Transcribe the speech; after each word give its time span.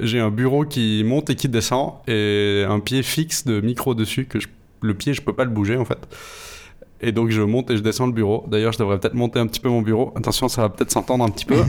J'ai 0.00 0.20
un 0.20 0.30
bureau 0.30 0.64
qui 0.64 1.02
monte 1.04 1.30
et 1.30 1.36
qui 1.36 1.48
descend 1.48 1.94
et 2.06 2.64
un 2.68 2.80
pied 2.80 3.02
fixe 3.02 3.44
de 3.44 3.60
micro 3.60 3.94
dessus 3.94 4.26
que 4.26 4.38
le 4.82 4.94
pied 4.94 5.14
je 5.14 5.22
peux 5.22 5.32
pas 5.32 5.44
le 5.44 5.50
bouger 5.50 5.76
en 5.76 5.84
fait. 5.84 6.08
Et 7.00 7.12
donc 7.12 7.30
je 7.30 7.42
monte 7.42 7.70
et 7.70 7.76
je 7.76 7.82
descends 7.82 8.06
le 8.06 8.12
bureau. 8.12 8.44
D'ailleurs 8.48 8.72
je 8.72 8.78
devrais 8.78 8.98
peut-être 8.98 9.14
monter 9.14 9.38
un 9.38 9.46
petit 9.46 9.60
peu 9.60 9.68
mon 9.68 9.82
bureau. 9.82 10.12
Attention 10.16 10.48
ça 10.48 10.62
va 10.62 10.68
peut-être 10.68 10.90
s'entendre 10.90 11.24
un 11.24 11.30
petit 11.30 11.44
peu. 11.44 11.62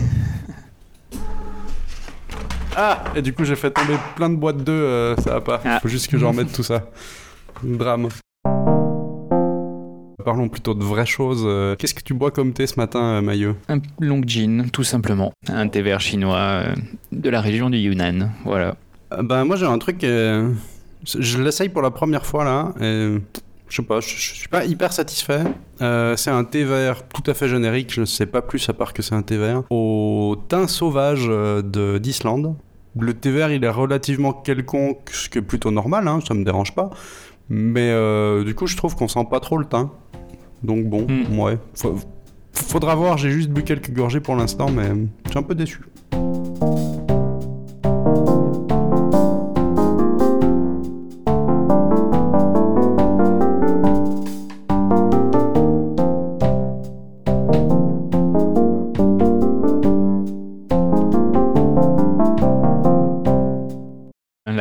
ah 2.75 3.03
Et 3.15 3.21
du 3.21 3.33
coup 3.33 3.43
j'ai 3.43 3.55
fait 3.55 3.71
tomber 3.71 3.97
plein 4.15 4.29
de 4.29 4.35
boîtes 4.35 4.63
d'œufs, 4.63 4.75
euh, 4.75 5.15
ça 5.17 5.33
va 5.33 5.41
pas. 5.41 5.61
Ah. 5.65 5.79
Faut 5.81 5.87
juste 5.87 6.07
que 6.09 6.17
j'en 6.17 6.29
remette 6.29 6.51
tout 6.51 6.63
ça. 6.63 6.89
Drame. 7.63 8.09
Parlons 10.27 10.49
plutôt 10.49 10.73
de 10.73 10.83
vraies 10.83 11.05
choses. 11.05 11.43
Euh, 11.45 11.77
Qu'est-ce 11.77 11.93
que 11.93 12.01
tu 12.03 12.13
bois 12.13 12.31
comme 12.31 12.51
thé 12.51 12.67
ce 12.67 12.75
matin, 12.75 12.99
euh, 13.01 13.21
Maillot? 13.21 13.55
Un 13.69 13.79
long 14.01 14.21
gin, 14.27 14.69
tout 14.73 14.83
simplement. 14.83 15.31
Un 15.47 15.69
thé 15.69 15.81
vert 15.81 16.01
chinois 16.01 16.35
euh, 16.37 16.75
de 17.13 17.29
la 17.29 17.39
région 17.39 17.69
du 17.69 17.77
Yunnan. 17.77 18.31
Voilà. 18.43 18.75
Ben 19.23 19.45
moi 19.45 19.55
j'ai 19.55 19.65
un 19.65 19.77
truc, 19.77 20.01
je 20.01 21.41
l'essaye 21.41 21.69
pour 21.69 21.81
la 21.81 21.91
première 21.91 22.25
fois 22.25 22.43
là, 22.43 22.73
et 22.81 23.15
je 23.69 23.75
sais 23.77 23.83
pas, 23.83 24.01
je, 24.01 24.09
je 24.17 24.33
suis 24.35 24.49
pas 24.49 24.65
hyper 24.65 24.91
satisfait. 24.91 25.43
Euh, 25.81 26.17
c'est 26.17 26.29
un 26.31 26.43
thé 26.43 26.65
vert 26.65 27.07
tout 27.07 27.23
à 27.31 27.33
fait 27.33 27.47
générique, 27.47 27.93
je 27.93 28.01
ne 28.01 28.05
sais 28.05 28.25
pas 28.25 28.41
plus 28.41 28.67
à 28.67 28.73
part 28.73 28.91
que 28.91 29.01
c'est 29.01 29.15
un 29.15 29.21
thé 29.21 29.37
vert, 29.37 29.63
au 29.69 30.35
thym 30.49 30.67
sauvage 30.67 31.25
de- 31.25 31.99
d'Islande. 31.99 32.53
Le 32.99 33.13
thé 33.13 33.31
vert 33.31 33.49
il 33.51 33.63
est 33.63 33.69
relativement 33.69 34.33
quelconque, 34.33 35.09
ce 35.13 35.29
qui 35.29 35.37
est 35.37 35.41
plutôt 35.41 35.71
normal, 35.71 36.05
hein, 36.09 36.19
ça 36.27 36.33
me 36.33 36.43
dérange 36.43 36.75
pas. 36.75 36.89
Mais 37.49 37.89
euh, 37.91 38.43
du 38.43 38.53
coup 38.55 38.67
je 38.67 38.75
trouve 38.77 38.95
qu'on 38.95 39.07
sent 39.07 39.25
pas 39.29 39.39
trop 39.39 39.57
le 39.57 39.65
thym. 39.65 39.89
Donc 40.63 40.85
bon, 40.85 41.05
Hmm. 41.07 41.39
ouais. 41.39 41.57
Fa- 41.75 41.89
faudra 42.53 42.95
voir, 42.95 43.17
j'ai 43.17 43.29
juste 43.31 43.49
bu 43.49 43.63
quelques 43.63 43.91
gorgées 43.91 44.19
pour 44.19 44.35
l'instant, 44.35 44.69
mais 44.69 44.89
je 45.25 45.29
suis 45.29 45.39
un 45.39 45.43
peu 45.43 45.55
déçu. 45.55 45.81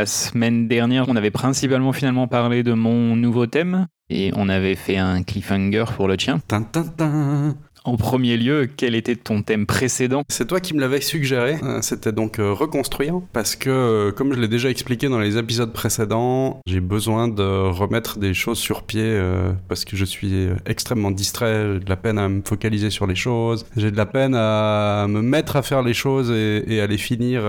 La 0.07 0.13
semaine 0.13 0.69
dernière, 0.69 1.09
on 1.09 1.17
avait 1.17 1.33
principalement 1.33 1.93
finalement 1.93 2.29
parlé 2.29 2.63
de 2.63 2.75
mon 2.75 3.17
nouveau 3.17 3.47
thème 3.47 3.89
et 4.09 4.31
on 4.37 4.49
avait 4.49 4.77
fait 4.77 4.99
un 4.99 5.25
cliffhanger 5.25 5.87
pour 5.97 6.07
le 6.07 6.17
tien. 6.17 6.39
En 7.87 7.97
premier 7.97 8.37
lieu, 8.37 8.69
quel 8.77 8.97
était 8.97 9.15
ton 9.15 9.43
thème 9.43 9.65
précédent? 9.65 10.25
C'est 10.29 10.49
toi 10.49 10.59
qui 10.59 10.75
me 10.75 10.81
l'avais 10.81 11.01
suggéré. 11.01 11.57
Euh, 11.63 11.79
C'était 11.83 12.11
donc 12.11 12.41
euh, 12.41 12.53
reconstruire. 12.53 13.21
Parce 13.33 13.55
que, 13.55 13.71
euh, 13.71 14.11
comme 14.11 14.35
je 14.35 14.41
l'ai 14.41 14.49
déjà 14.49 14.69
expliqué 14.71 15.09
dans 15.09 15.21
les 15.21 15.39
épisodes 15.39 15.73
précédents, 15.73 16.61
j'ai 16.67 16.81
besoin 16.81 17.29
de 17.29 17.45
remettre 17.45 18.19
des 18.19 18.35
choses 18.35 18.59
sur 18.59 18.83
pied 18.83 19.17
parce 19.69 19.85
que 19.85 19.97
je 19.97 20.05
suis 20.05 20.49
extrêmement 20.67 21.13
distrait. 21.13 21.75
J'ai 21.75 21.79
de 21.79 21.89
la 21.89 21.97
peine 21.97 22.19
à 22.19 22.29
me 22.29 22.43
focaliser 22.45 22.91
sur 22.91 23.07
les 23.07 23.15
choses. 23.15 23.65
J'ai 23.77 23.93
de 23.93 23.97
la 23.97 24.07
peine 24.07 24.35
à 24.35 25.07
me 25.09 25.23
mettre 25.23 25.55
à 25.55 25.63
faire 25.63 25.83
les 25.83 25.95
choses 25.95 26.33
et, 26.33 26.81
à 26.81 26.89
les 26.89 26.99
finir 26.99 27.45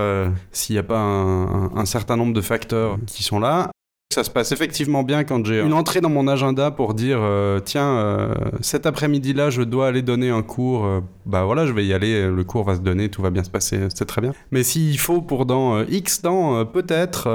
s'il 0.52 0.76
n'y 0.76 0.80
a 0.80 0.84
pas 0.84 1.00
un 1.00 1.84
certain 1.84 2.16
nombre 2.16 2.32
de 2.32 2.40
facteurs 2.40 2.98
qui 3.06 3.24
sont 3.24 3.40
là. 3.40 3.70
Ça 4.10 4.24
se 4.24 4.30
passe 4.30 4.52
effectivement 4.52 5.02
bien 5.02 5.22
quand 5.22 5.44
j'ai 5.44 5.60
une 5.60 5.74
entrée 5.74 6.00
dans 6.00 6.08
mon 6.08 6.28
agenda 6.28 6.70
pour 6.70 6.94
dire 6.94 7.18
euh, 7.20 7.60
tiens 7.60 7.98
euh, 7.98 8.34
cet 8.62 8.86
après-midi-là 8.86 9.50
je 9.50 9.60
dois 9.60 9.86
aller 9.86 10.00
donner 10.00 10.30
un 10.30 10.40
cours 10.40 10.86
euh, 10.86 11.00
bah 11.26 11.44
voilà 11.44 11.66
je 11.66 11.72
vais 11.74 11.84
y 11.84 11.92
aller 11.92 12.26
le 12.26 12.42
cours 12.42 12.64
va 12.64 12.74
se 12.74 12.80
donner 12.80 13.10
tout 13.10 13.20
va 13.20 13.28
bien 13.28 13.44
se 13.44 13.50
passer 13.50 13.78
c'est 13.94 14.06
très 14.06 14.22
bien. 14.22 14.32
Mais 14.50 14.62
s'il 14.62 14.98
faut 14.98 15.20
pour 15.20 15.44
dans 15.44 15.84
X 15.84 16.22
temps 16.22 16.64
peut-être 16.64 17.28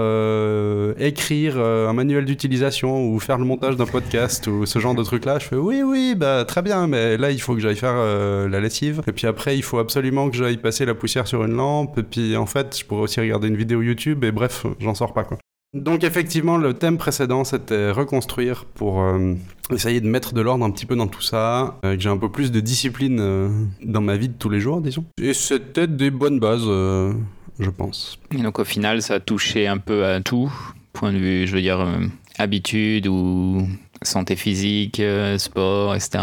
écrire 0.98 1.60
un 1.60 1.94
manuel 1.94 2.26
d'utilisation 2.26 3.08
ou 3.08 3.20
faire 3.20 3.38
le 3.38 3.46
montage 3.46 3.78
d'un 3.78 3.86
podcast 3.86 4.48
ou 4.48 4.66
ce 4.66 4.80
genre 4.80 4.96
de 4.96 5.04
truc 5.04 5.26
là 5.26 5.38
je 5.38 5.46
fais 5.46 5.56
oui 5.56 5.84
oui 5.84 6.16
bah 6.18 6.44
très 6.44 6.64
bien 6.64 6.88
mais 6.88 7.18
là 7.18 7.30
il 7.30 7.40
faut 7.40 7.54
que 7.54 7.62
j'aille 7.62 7.78
faire 7.78 7.96
la 7.96 8.60
lessive. 8.60 9.04
Et 9.06 9.12
puis 9.12 9.28
après 9.28 9.56
il 9.56 9.64
faut 9.64 9.78
absolument 9.78 10.28
que 10.32 10.36
j'aille 10.36 10.58
passer 10.58 10.86
la 10.86 10.96
poussière 10.96 11.28
sur 11.28 11.44
une 11.44 11.56
lampe. 11.56 12.00
Et 12.00 12.04
puis 12.04 12.36
en 12.36 12.48
fait 12.48 12.76
je 12.80 12.84
pourrais 12.84 13.04
aussi 13.04 13.20
regarder 13.20 13.48
une 13.48 13.58
vidéo 13.58 13.84
YouTube 13.84 14.24
et 14.24 14.32
bref 14.32 14.66
j'en 14.80 14.96
sors 14.96 15.14
pas 15.14 15.24
quoi 15.24 15.38
donc 15.74 16.04
effectivement, 16.04 16.58
le 16.58 16.74
thème 16.74 16.98
précédent, 16.98 17.44
c'était 17.44 17.90
reconstruire 17.92 18.66
pour 18.66 19.02
euh, 19.02 19.34
essayer 19.72 20.02
de 20.02 20.08
mettre 20.08 20.34
de 20.34 20.42
l'ordre 20.42 20.64
un 20.66 20.72
petit 20.72 20.86
peu 20.86 20.96
dans 20.96 21.08
tout 21.08 21.22
ça, 21.22 21.80
euh, 21.84 21.96
que 21.96 22.02
j'ai 22.02 22.10
un 22.10 22.18
peu 22.18 22.30
plus 22.30 22.52
de 22.52 22.60
discipline 22.60 23.20
euh, 23.20 23.50
dans 23.84 24.02
ma 24.02 24.16
vie 24.16 24.30
de 24.30 24.38
tous 24.38 24.50
les 24.50 24.60
jours, 24.60 24.82
disons. 24.82 25.06
Et 25.22 25.34
c'était 25.34 25.88
des 25.88 26.12
bonnes 26.12 26.40
bases, 26.40 26.66
euh, 26.68 27.14
je 27.60 27.70
pense. 27.70 28.20
Et 28.38 28.42
donc 28.42 28.60
au 28.60 28.64
final, 28.64 29.02
ça 29.02 29.16
a 29.16 29.20
touché 29.20 29.68
un 29.68 29.78
peu 29.80 30.06
à 30.06 30.22
tout, 30.22 30.52
point 30.94 31.12
de 31.12 31.18
vue, 31.18 31.48
je 31.48 31.56
veux 31.56 31.62
dire, 31.62 31.86
habitude 32.38 33.08
ou 33.08 33.68
santé 34.04 34.36
physique, 34.36 35.02
sport, 35.38 35.96
etc., 35.96 36.20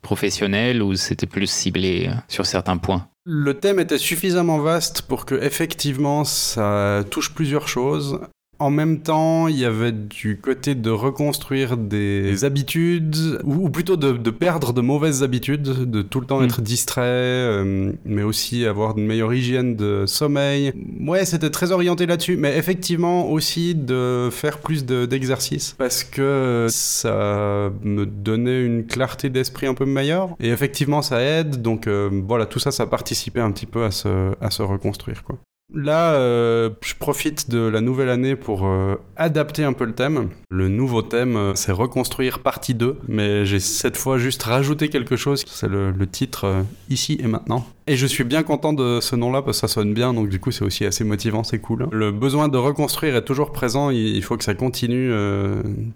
professionnel, 0.00 0.82
ou 0.82 0.94
c'était 0.94 1.26
plus 1.26 1.48
ciblé 1.48 2.10
sur 2.28 2.46
certains 2.46 2.78
points? 2.78 3.06
Le 3.24 3.54
thème 3.54 3.78
était 3.78 3.98
suffisamment 3.98 4.58
vaste 4.58 5.02
pour 5.02 5.26
que 5.26 5.36
effectivement 5.36 6.24
ça 6.24 7.04
touche 7.10 7.32
plusieurs 7.32 7.68
choses. 7.68 8.18
En 8.62 8.70
même 8.70 9.00
temps, 9.00 9.48
il 9.48 9.58
y 9.58 9.64
avait 9.64 9.90
du 9.92 10.38
côté 10.40 10.74
de 10.76 10.88
reconstruire 10.90 11.76
des 11.76 12.44
habitudes, 12.44 13.40
ou, 13.42 13.66
ou 13.66 13.70
plutôt 13.70 13.96
de, 13.96 14.12
de 14.12 14.30
perdre 14.30 14.72
de 14.72 14.80
mauvaises 14.80 15.22
habitudes, 15.24 15.62
de 15.90 16.02
tout 16.02 16.20
le 16.20 16.26
temps 16.26 16.40
Mm. 16.40 16.44
être 16.44 16.62
distrait, 16.62 17.02
euh, 17.04 17.92
mais 18.04 18.22
aussi 18.22 18.64
avoir 18.64 18.96
une 18.96 19.06
meilleure 19.06 19.34
hygiène 19.34 19.74
de 19.74 20.04
sommeil. 20.06 20.72
Ouais, 21.00 21.24
c'était 21.24 21.50
très 21.50 21.72
orienté 21.72 22.06
là-dessus, 22.06 22.36
mais 22.36 22.56
effectivement 22.56 23.28
aussi 23.30 23.74
de 23.74 24.28
faire 24.30 24.58
plus 24.58 24.84
de- 24.86 25.06
d'exercices, 25.06 25.74
parce 25.76 26.04
que 26.04 26.66
ça 26.70 27.70
me 27.82 28.06
donnait 28.06 28.64
une 28.64 28.86
clarté 28.86 29.28
d'esprit 29.28 29.66
un 29.66 29.74
peu 29.74 29.86
meilleure, 29.86 30.36
et 30.40 30.50
effectivement 30.50 31.02
ça 31.02 31.20
aide, 31.20 31.62
donc 31.62 31.86
euh, 31.88 32.08
voilà, 32.28 32.46
tout 32.46 32.58
ça, 32.60 32.70
ça 32.70 32.86
participait 32.86 33.40
un 33.40 33.50
petit 33.50 33.66
peu 33.66 33.84
à 33.84 33.90
se, 33.90 34.32
à 34.40 34.50
se 34.50 34.62
reconstruire, 34.62 35.24
quoi. 35.24 35.36
Là, 35.74 36.14
euh, 36.14 36.70
je 36.82 36.94
profite 36.94 37.50
de 37.50 37.58
la 37.58 37.80
nouvelle 37.80 38.08
année 38.08 38.36
pour 38.36 38.66
euh, 38.66 38.96
adapter 39.16 39.64
un 39.64 39.72
peu 39.72 39.84
le 39.84 39.94
thème. 39.94 40.28
Le 40.50 40.68
nouveau 40.68 41.02
thème, 41.02 41.36
euh, 41.36 41.52
c'est 41.54 41.72
Reconstruire 41.72 42.40
partie 42.40 42.74
2, 42.74 42.98
mais 43.08 43.46
j'ai 43.46 43.60
cette 43.60 43.96
fois 43.96 44.18
juste 44.18 44.42
rajouté 44.42 44.88
quelque 44.88 45.16
chose, 45.16 45.44
c'est 45.46 45.68
le, 45.68 45.92
titre 46.10 46.64
Ici 46.90 47.18
et 47.22 47.26
maintenant. 47.26 47.64
Et 47.86 47.96
je 47.96 48.06
suis 48.06 48.24
bien 48.24 48.42
content 48.42 48.72
de 48.72 49.00
ce 49.00 49.16
nom-là 49.16 49.40
parce 49.40 49.60
que 49.60 49.66
ça 49.66 49.72
sonne 49.72 49.94
bien, 49.94 50.12
donc 50.12 50.28
du 50.28 50.40
coup 50.40 50.50
c'est 50.50 50.64
aussi 50.64 50.84
assez 50.84 51.04
motivant, 51.04 51.42
c'est 51.42 51.58
cool. 51.58 51.88
Le 51.90 52.10
besoin 52.10 52.48
de 52.48 52.58
reconstruire 52.58 53.16
est 53.16 53.24
toujours 53.24 53.52
présent, 53.52 53.90
il 53.90 54.22
faut 54.22 54.36
que 54.36 54.44
ça 54.44 54.54
continue 54.54 55.10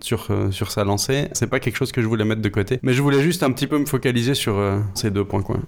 sur, 0.01 0.29
sur 0.53 0.71
sa 0.71 0.85
lancée. 0.85 1.29
C'est 1.33 1.49
pas 1.49 1.61
quelque 1.61 1.77
chose 1.77 1.93
que 1.93 2.01
je 2.01 2.07
voulais 2.07 2.25
mettre 2.25 2.41
de 2.41 2.49
côté, 2.49 2.79
mais 2.83 2.93
je 2.93 3.03
voulais 3.03 3.21
juste 3.21 3.43
un 3.43 3.51
petit 3.51 3.67
peu 3.67 3.79
me 3.79 3.87
focaliser 3.87 4.35
sur 4.35 4.57
ces 4.95 5.11
deux 5.11 5.25
points, 5.25 5.43
quoi. 5.43 5.59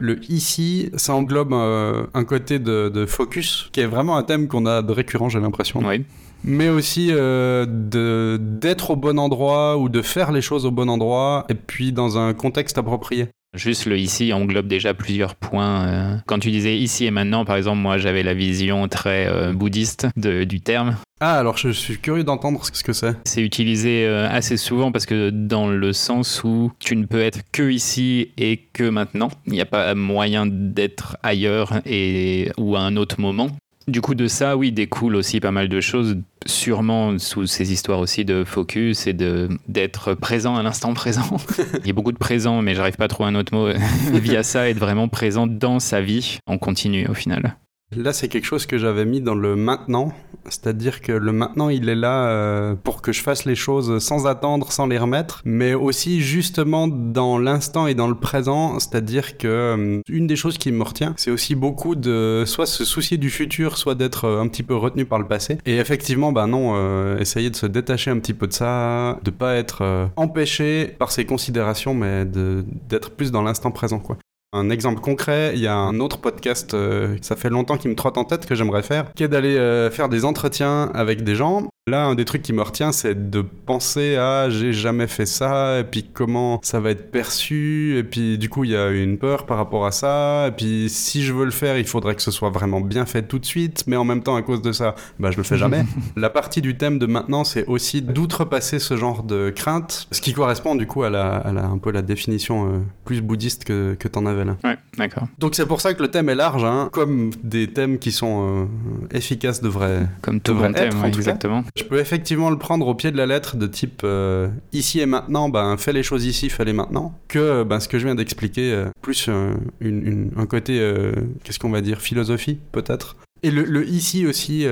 Le 0.00 0.18
ici, 0.30 0.90
ça 0.96 1.14
englobe 1.14 1.52
euh, 1.52 2.06
un 2.14 2.24
côté 2.24 2.58
de, 2.58 2.88
de 2.88 3.06
focus, 3.06 3.68
qui 3.72 3.80
est 3.80 3.86
vraiment 3.86 4.16
un 4.16 4.22
thème 4.22 4.48
qu'on 4.48 4.66
a 4.66 4.82
de 4.82 4.92
récurrent, 4.92 5.28
j'ai 5.28 5.40
l'impression. 5.40 5.80
Oui. 5.84 6.04
Mais 6.44 6.68
aussi 6.68 7.08
euh, 7.12 7.66
de- 7.66 8.38
d'être 8.40 8.90
au 8.90 8.96
bon 8.96 9.18
endroit 9.18 9.78
ou 9.78 9.88
de 9.88 10.02
faire 10.02 10.32
les 10.32 10.42
choses 10.42 10.66
au 10.66 10.70
bon 10.70 10.88
endroit, 10.88 11.44
et 11.48 11.54
puis 11.54 11.92
dans 11.92 12.18
un 12.18 12.34
contexte 12.34 12.78
approprié. 12.78 13.28
Juste 13.56 13.86
le 13.86 13.98
ici 13.98 14.32
englobe 14.32 14.68
déjà 14.68 14.94
plusieurs 14.94 15.34
points. 15.34 15.86
euh. 15.88 16.16
Quand 16.26 16.38
tu 16.38 16.50
disais 16.50 16.76
ici 16.76 17.06
et 17.06 17.10
maintenant, 17.10 17.44
par 17.44 17.56
exemple, 17.56 17.78
moi 17.78 17.98
j'avais 17.98 18.22
la 18.22 18.34
vision 18.34 18.86
très 18.88 19.26
euh, 19.26 19.52
bouddhiste 19.52 20.06
de- 20.16 20.44
du 20.44 20.60
terme. 20.60 20.96
Ah, 21.20 21.38
alors 21.38 21.56
je 21.56 21.70
suis 21.70 21.96
curieux 21.98 22.24
d'entendre 22.24 22.62
ce 22.64 22.82
que 22.82 22.92
c'est. 22.92 23.14
C'est 23.24 23.40
utilisé 23.42 24.04
euh, 24.06 24.28
assez 24.28 24.58
souvent 24.58 24.92
parce 24.92 25.06
que 25.06 25.30
dans 25.30 25.66
le 25.68 25.92
sens 25.94 26.44
où 26.44 26.70
tu 26.78 26.94
ne 26.94 27.06
peux 27.06 27.22
être 27.22 27.40
que 27.52 27.70
ici 27.70 28.32
et 28.36 28.58
que 28.74 28.86
maintenant, 28.88 29.30
il 29.46 29.54
n'y 29.54 29.60
a 29.62 29.66
pas 29.66 29.94
moyen 29.94 30.44
d'être 30.46 31.16
ailleurs 31.22 31.80
et 31.86 32.50
ou 32.58 32.76
à 32.76 32.80
un 32.80 32.96
autre 32.96 33.18
moment. 33.20 33.48
Du 33.88 34.00
coup, 34.00 34.14
de 34.14 34.26
ça, 34.26 34.56
oui, 34.56 34.72
découle 34.72 35.14
aussi 35.14 35.38
pas 35.38 35.52
mal 35.52 35.68
de 35.68 35.80
choses, 35.80 36.16
sûrement 36.44 37.18
sous 37.18 37.46
ces 37.46 37.72
histoires 37.72 38.00
aussi 38.00 38.24
de 38.24 38.42
focus 38.42 39.06
et 39.06 39.12
de 39.12 39.48
d'être 39.68 40.14
présent 40.14 40.56
à 40.56 40.62
l'instant 40.62 40.92
présent. 40.92 41.36
Il 41.80 41.86
y 41.86 41.90
a 41.90 41.92
beaucoup 41.92 42.12
de 42.12 42.18
présent, 42.18 42.62
mais 42.62 42.74
j'arrive 42.74 42.96
pas 42.96 43.04
à 43.04 43.08
trouver 43.08 43.28
un 43.28 43.34
autre 43.36 43.54
mot 43.54 43.68
via 44.12 44.42
ça, 44.42 44.68
être 44.68 44.78
vraiment 44.78 45.08
présent 45.08 45.46
dans 45.46 45.78
sa 45.78 46.00
vie 46.00 46.38
en 46.46 46.58
continu 46.58 47.06
au 47.08 47.14
final. 47.14 47.56
Là, 47.94 48.12
c'est 48.12 48.26
quelque 48.26 48.44
chose 48.44 48.66
que 48.66 48.78
j'avais 48.78 49.04
mis 49.04 49.20
dans 49.20 49.36
le 49.36 49.54
maintenant, 49.54 50.12
c'est-à-dire 50.48 51.00
que 51.00 51.12
le 51.12 51.30
maintenant, 51.30 51.68
il 51.68 51.88
est 51.88 51.94
là 51.94 52.26
euh, 52.26 52.74
pour 52.74 53.00
que 53.00 53.12
je 53.12 53.22
fasse 53.22 53.44
les 53.44 53.54
choses 53.54 54.02
sans 54.02 54.26
attendre, 54.26 54.72
sans 54.72 54.88
les 54.88 54.98
remettre, 54.98 55.40
mais 55.44 55.72
aussi 55.72 56.20
justement 56.20 56.88
dans 56.88 57.38
l'instant 57.38 57.86
et 57.86 57.94
dans 57.94 58.08
le 58.08 58.16
présent, 58.16 58.80
c'est-à-dire 58.80 59.38
que 59.38 59.46
euh, 59.46 60.00
une 60.08 60.26
des 60.26 60.34
choses 60.34 60.58
qui 60.58 60.72
me 60.72 60.82
retient, 60.82 61.14
c'est 61.16 61.30
aussi 61.30 61.54
beaucoup 61.54 61.94
de 61.94 62.42
soit 62.44 62.66
se 62.66 62.84
soucier 62.84 63.18
du 63.18 63.30
futur, 63.30 63.78
soit 63.78 63.94
d'être 63.94 64.24
euh, 64.24 64.40
un 64.40 64.48
petit 64.48 64.64
peu 64.64 64.74
retenu 64.74 65.04
par 65.04 65.20
le 65.20 65.28
passé. 65.28 65.58
Et 65.64 65.76
effectivement, 65.76 66.32
bah 66.32 66.48
non, 66.48 67.16
essayer 67.18 67.50
de 67.50 67.56
se 67.56 67.66
détacher 67.66 68.10
un 68.10 68.18
petit 68.18 68.34
peu 68.34 68.48
de 68.48 68.52
ça, 68.52 69.20
de 69.22 69.30
pas 69.30 69.54
être 69.54 70.10
empêché 70.16 70.86
par 70.98 71.12
ses 71.12 71.24
considérations, 71.24 71.94
mais 71.94 72.24
d'être 72.24 73.10
plus 73.12 73.30
dans 73.30 73.42
l'instant 73.42 73.70
présent, 73.70 74.00
quoi. 74.00 74.18
Un 74.56 74.70
exemple 74.70 75.00
concret, 75.00 75.52
il 75.54 75.60
y 75.60 75.66
a 75.66 75.74
un 75.74 76.00
autre 76.00 76.18
podcast, 76.18 76.72
euh, 76.72 77.18
ça 77.20 77.36
fait 77.36 77.50
longtemps 77.50 77.76
qu'il 77.76 77.90
me 77.90 77.94
trotte 77.94 78.16
en 78.16 78.24
tête 78.24 78.46
que 78.46 78.54
j'aimerais 78.54 78.82
faire, 78.82 79.12
qui 79.14 79.22
est 79.22 79.28
d'aller 79.28 79.58
euh, 79.58 79.90
faire 79.90 80.08
des 80.08 80.24
entretiens 80.24 80.90
avec 80.94 81.24
des 81.24 81.34
gens 81.34 81.68
Là, 81.88 82.06
un 82.06 82.16
des 82.16 82.24
trucs 82.24 82.42
qui 82.42 82.52
me 82.52 82.62
retient, 82.62 82.90
c'est 82.90 83.30
de 83.30 83.42
penser 83.42 84.16
à 84.16 84.50
j'ai 84.50 84.72
jamais 84.72 85.06
fait 85.06 85.24
ça, 85.24 85.78
et 85.78 85.84
puis 85.84 86.02
comment 86.12 86.58
ça 86.64 86.80
va 86.80 86.90
être 86.90 87.12
perçu, 87.12 87.96
et 87.96 88.02
puis 88.02 88.38
du 88.38 88.48
coup, 88.48 88.64
il 88.64 88.70
y 88.70 88.76
a 88.76 88.90
une 88.90 89.18
peur 89.18 89.46
par 89.46 89.56
rapport 89.56 89.86
à 89.86 89.92
ça, 89.92 90.48
et 90.48 90.50
puis 90.50 90.88
si 90.90 91.22
je 91.22 91.32
veux 91.32 91.44
le 91.44 91.52
faire, 91.52 91.78
il 91.78 91.86
faudrait 91.86 92.16
que 92.16 92.22
ce 92.22 92.32
soit 92.32 92.50
vraiment 92.50 92.80
bien 92.80 93.06
fait 93.06 93.22
tout 93.22 93.38
de 93.38 93.46
suite, 93.46 93.84
mais 93.86 93.94
en 93.94 94.02
même 94.02 94.24
temps, 94.24 94.34
à 94.34 94.42
cause 94.42 94.62
de 94.62 94.72
ça, 94.72 94.96
bah, 95.20 95.30
je 95.30 95.36
le 95.36 95.44
fais 95.44 95.56
jamais. 95.56 95.84
la 96.16 96.28
partie 96.28 96.60
du 96.60 96.76
thème 96.76 96.98
de 96.98 97.06
maintenant, 97.06 97.44
c'est 97.44 97.64
aussi 97.66 98.02
d'outrepasser 98.02 98.80
ce 98.80 98.96
genre 98.96 99.22
de 99.22 99.50
crainte, 99.50 100.08
ce 100.10 100.20
qui 100.20 100.32
correspond 100.32 100.74
du 100.74 100.88
coup 100.88 101.04
à, 101.04 101.10
la, 101.10 101.46
un 101.46 101.78
peu 101.78 101.92
la 101.92 102.02
définition 102.02 102.66
euh, 102.66 102.78
plus 103.04 103.20
bouddhiste 103.20 103.64
que, 103.64 103.94
que 103.94 104.08
t'en 104.08 104.26
avais 104.26 104.44
là. 104.44 104.56
Ouais, 104.64 104.76
d'accord. 104.98 105.28
Donc 105.38 105.54
c'est 105.54 105.66
pour 105.66 105.80
ça 105.80 105.94
que 105.94 106.02
le 106.02 106.08
thème 106.08 106.30
est 106.30 106.34
large, 106.34 106.64
hein, 106.64 106.88
comme 106.90 107.30
des 107.44 107.68
thèmes 107.68 108.00
qui 108.00 108.10
sont 108.10 108.64
euh, 108.64 109.16
efficaces 109.16 109.62
devraient. 109.62 110.08
Comme 110.20 110.40
tout 110.40 110.56
vrai 110.56 110.72
thème, 110.72 111.04
exactement. 111.04 111.62
Je 111.76 111.84
peux 111.84 111.98
effectivement 111.98 112.48
le 112.48 112.56
prendre 112.56 112.86
au 112.88 112.94
pied 112.94 113.10
de 113.10 113.18
la 113.18 113.26
lettre 113.26 113.56
de 113.56 113.66
type 113.66 114.00
euh, 114.02 114.48
ici 114.72 115.00
et 115.00 115.06
maintenant, 115.06 115.50
ben, 115.50 115.76
fais 115.76 115.92
les 115.92 116.02
choses 116.02 116.24
ici, 116.24 116.48
fais-les 116.48 116.72
maintenant, 116.72 117.12
que 117.28 117.64
ben, 117.64 117.80
ce 117.80 117.88
que 117.88 117.98
je 117.98 118.06
viens 118.06 118.14
d'expliquer, 118.14 118.72
euh, 118.72 118.86
plus 119.02 119.28
un 119.28 120.46
côté, 120.46 120.80
euh, 120.80 121.12
qu'est-ce 121.44 121.58
qu'on 121.58 121.70
va 121.70 121.82
dire, 121.82 122.00
philosophie 122.00 122.58
peut-être. 122.72 123.16
Et 123.42 123.50
le, 123.50 123.86
ici 123.86 124.26
aussi, 124.26 124.66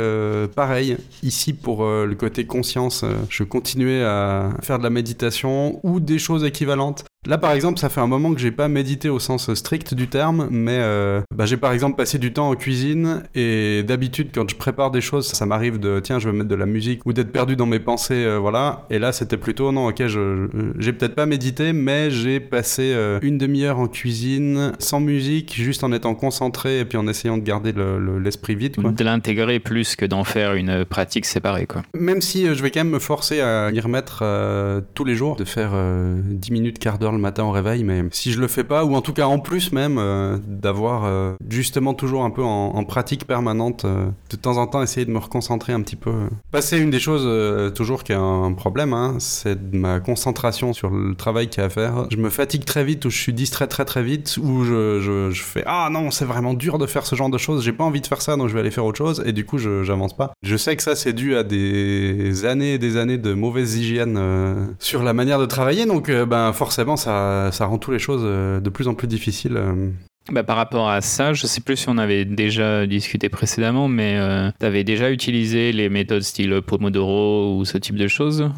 pareil, 0.57 0.97
ici 1.23 1.53
pour 1.53 1.85
le 1.85 2.15
côté 2.15 2.47
conscience, 2.47 3.05
je 3.29 3.45
continuais 3.45 4.03
à 4.03 4.51
faire 4.63 4.79
de 4.79 4.83
la 4.83 4.91
méditation 4.91 5.81
ou 5.85 6.01
des 6.01 6.19
choses 6.19 6.45
équivalentes. 6.45 7.05
Là, 7.27 7.39
par 7.39 7.53
exemple, 7.53 7.79
ça 7.79 7.89
fait 7.89 8.01
un 8.01 8.07
moment 8.07 8.35
que 8.35 8.41
j'ai 8.41 8.51
pas 8.51 8.69
médité 8.69 9.09
au 9.09 9.19
sens 9.19 9.53
strict 9.55 9.95
du 9.95 10.09
terme, 10.09 10.49
mais 10.51 10.79
euh, 10.79 11.23
bah, 11.35 11.47
j'ai 11.47 11.57
par 11.57 11.73
exemple 11.73 11.97
passé 11.97 12.19
du 12.19 12.35
temps 12.35 12.51
en 12.51 12.55
cuisine 12.55 13.23
et 13.35 13.83
d'habitude, 13.83 14.29
quand 14.35 14.49
je 14.49 14.57
prépare 14.57 14.91
des 14.91 15.01
choses, 15.01 15.29
ça, 15.29 15.47
m'arrive 15.47 15.79
de 15.79 16.01
tiens, 16.01 16.19
je 16.19 16.29
vais 16.29 16.37
mettre 16.37 16.51
de 16.51 16.55
la 16.55 16.67
musique 16.67 17.07
ou 17.07 17.15
d'être 17.15 17.33
perdu 17.33 17.57
dans 17.57 17.65
mes 17.65 17.79
pensées, 17.79 18.25
euh, 18.25 18.37
voilà. 18.37 18.87
Et 18.91 18.99
là, 18.99 19.13
c'était 19.13 19.39
plutôt 19.39 19.73
non, 19.73 19.89
ok, 19.89 20.07
je 20.07 20.49
j'ai 20.79 20.93
peut-être 20.93 21.15
pas 21.15 21.25
médité, 21.25 21.73
mais 21.73 22.11
j'ai 22.11 22.41
passé 22.41 22.93
euh, 22.95 23.19
une 23.23 23.39
demi-heure 23.39 23.79
en 23.79 23.89
cuisine 23.89 24.73
sans 24.79 25.01
musique, 25.01 25.55
juste 25.55 25.83
en 25.83 25.93
étant 25.93 26.15
concentré 26.15 26.81
et 26.81 26.85
puis 26.85 26.99
en 26.99 27.07
essayant 27.07 27.39
de 27.39 27.43
garder 27.43 27.73
l'esprit 28.23 28.55
vide. 28.55 28.77
Quoi. 28.77 28.91
De 28.91 29.05
l'intégrer 29.05 29.61
plus 29.61 29.97
que 29.97 30.05
d'en 30.05 30.25
faire 30.25 30.55
une 30.55 30.85
pratique 30.85 31.25
séparée, 31.25 31.67
quoi. 31.67 31.83
Même 31.95 32.21
si 32.21 32.47
je 32.55 32.63
vais 32.63 32.71
quand 32.71 32.81
même 32.81 32.93
me 32.93 32.99
forcer 32.99 33.41
à 33.41 33.71
y 33.71 33.81
remettre 33.81 34.25
tous 34.95 35.05
les 35.05 35.15
jours, 35.15 35.37
de 35.37 35.45
faire 35.45 35.73
10 35.75 36.53
minutes, 36.53 36.79
quart 36.79 36.99
d'heure 36.99 37.14
le 37.15 37.21
matin 37.21 37.45
au 37.45 37.51
réveil, 37.51 37.85
mais 37.85 38.03
si 38.11 38.33
je 38.33 38.41
le 38.41 38.49
fais 38.49 38.65
pas, 38.65 38.85
ou 38.85 38.95
en 38.95 39.01
tout 39.01 39.13
cas 39.13 39.27
en 39.27 39.39
plus 39.39 39.73
même, 39.73 39.99
euh, 39.99 40.39
d'avoir 40.47 41.05
euh, 41.05 41.35
justement 41.49 41.95
toujours 41.95 42.25
un 42.25 42.31
peu 42.31 42.43
en, 42.43 42.85
pratique 42.85 43.27
permanente, 43.27 43.85
euh, 43.85 44.07
de 44.31 44.37
temps 44.37 44.59
en 44.59 44.67
temps 44.67 44.83
essayer 44.83 45.07
de 45.07 45.11
me 45.11 45.19
reconcentrer 45.19 45.73
un 45.73 45.81
petit 45.81 45.97
peu. 45.97 46.13
Passer 46.51 46.79
une 46.79 46.91
des 46.91 47.01
choses 47.01 47.73
toujours 47.75 48.05
qui 48.05 48.13
est 48.13 48.17
un 48.17 48.53
problème, 48.53 48.93
hein, 48.93 49.17
c'est 49.19 49.59
ma 49.73 50.01
concentration 50.01 50.73
sur 50.73 50.91
le 50.91 51.15
travail 51.15 51.49
qu'il 51.49 51.61
y 51.61 51.63
a 51.63 51.67
à 51.67 51.71
faire. 51.71 52.07
Je 52.11 52.17
me 52.17 52.29
fatigue 52.29 52.65
très 52.65 52.85
vite, 52.85 53.05
ou 53.05 53.11
je 53.11 53.19
suis 53.19 53.33
distrait 53.33 53.67
très 53.67 53.85
très 53.85 54.03
vite, 54.03 54.39
ou 54.43 54.65
je, 54.65 55.01
je, 55.01 55.31
je 55.31 55.43
fais 55.43 55.63
ah 55.67 55.89
non 55.91 56.11
c'est 56.11 56.25
vraiment 56.25 56.53
dur 56.53 56.79
de 56.79 56.87
faire 56.87 57.07
ce 57.07 57.17
genre 57.17 57.31
de 57.31 57.39
choses, 57.39 57.65
j'ai 57.65 57.73
pas 57.73 57.85
envie 57.85 58.01
de 58.01 58.07
faire 58.07 58.21
ça 58.21 58.37
donc 58.37 58.49
je 58.49 58.55
vais 58.55 58.61
aller 58.61 58.71
faire 58.71 58.85
autre 58.85 58.99
chose, 58.99 59.23
et 59.25 59.33
du 59.33 59.45
coup 59.45 59.59
j'avance 59.59 60.15
pas. 60.17 60.33
Je 60.43 60.57
sais 60.57 60.77
que 60.77 60.83
ça 60.83 60.95
c'est 60.95 61.13
dû 61.13 61.37
à 61.37 61.43
des 61.43 62.45
années 62.45 62.75
et 62.75 62.79
des 62.79 62.97
années 62.97 63.19
de 63.19 63.33
mauvaise 63.33 63.77
hygiène 63.77 64.21
sur 64.79 65.03
la 65.03 65.13
manière 65.13 65.39
de 65.39 65.47
travailler, 65.47 65.87
donc 65.87 66.11
ben 66.11 66.53
forcément 66.53 66.97
ça, 67.05 67.67
rend 67.67 67.79
toutes 67.79 67.95
les 67.95 67.99
choses 67.99 68.23
euh, 68.25 68.61
de 68.61 68.71
plus 68.71 68.89
en 68.89 68.95
plus 68.95 69.09
difficiles. 69.09 69.57
Euh. 69.57 69.91
Bah, 70.31 70.43
par 70.43 70.57
rapport 70.57 70.89
à 70.89 71.01
ça, 71.01 71.35
je 71.35 71.47
sais 71.47 71.61
plus 71.61 71.77
si 71.77 71.89
on 71.89 71.99
avait 71.99 72.25
déjà 72.25 72.87
discuté 72.87 73.29
précédemment, 73.29 73.89
mais 73.89 74.17
euh, 74.17 74.51
tu 74.59 74.65
avais 74.65 74.85
déjà 74.85 75.11
utilisé 75.11 75.73
les 75.73 75.89
méthodes 75.89 76.23
style 76.23 76.63
Pomodoro 76.63 77.59
ou 77.59 77.65
ce 77.65 77.77
type 77.77 77.97
de 77.97 78.09
choses? 78.09 78.51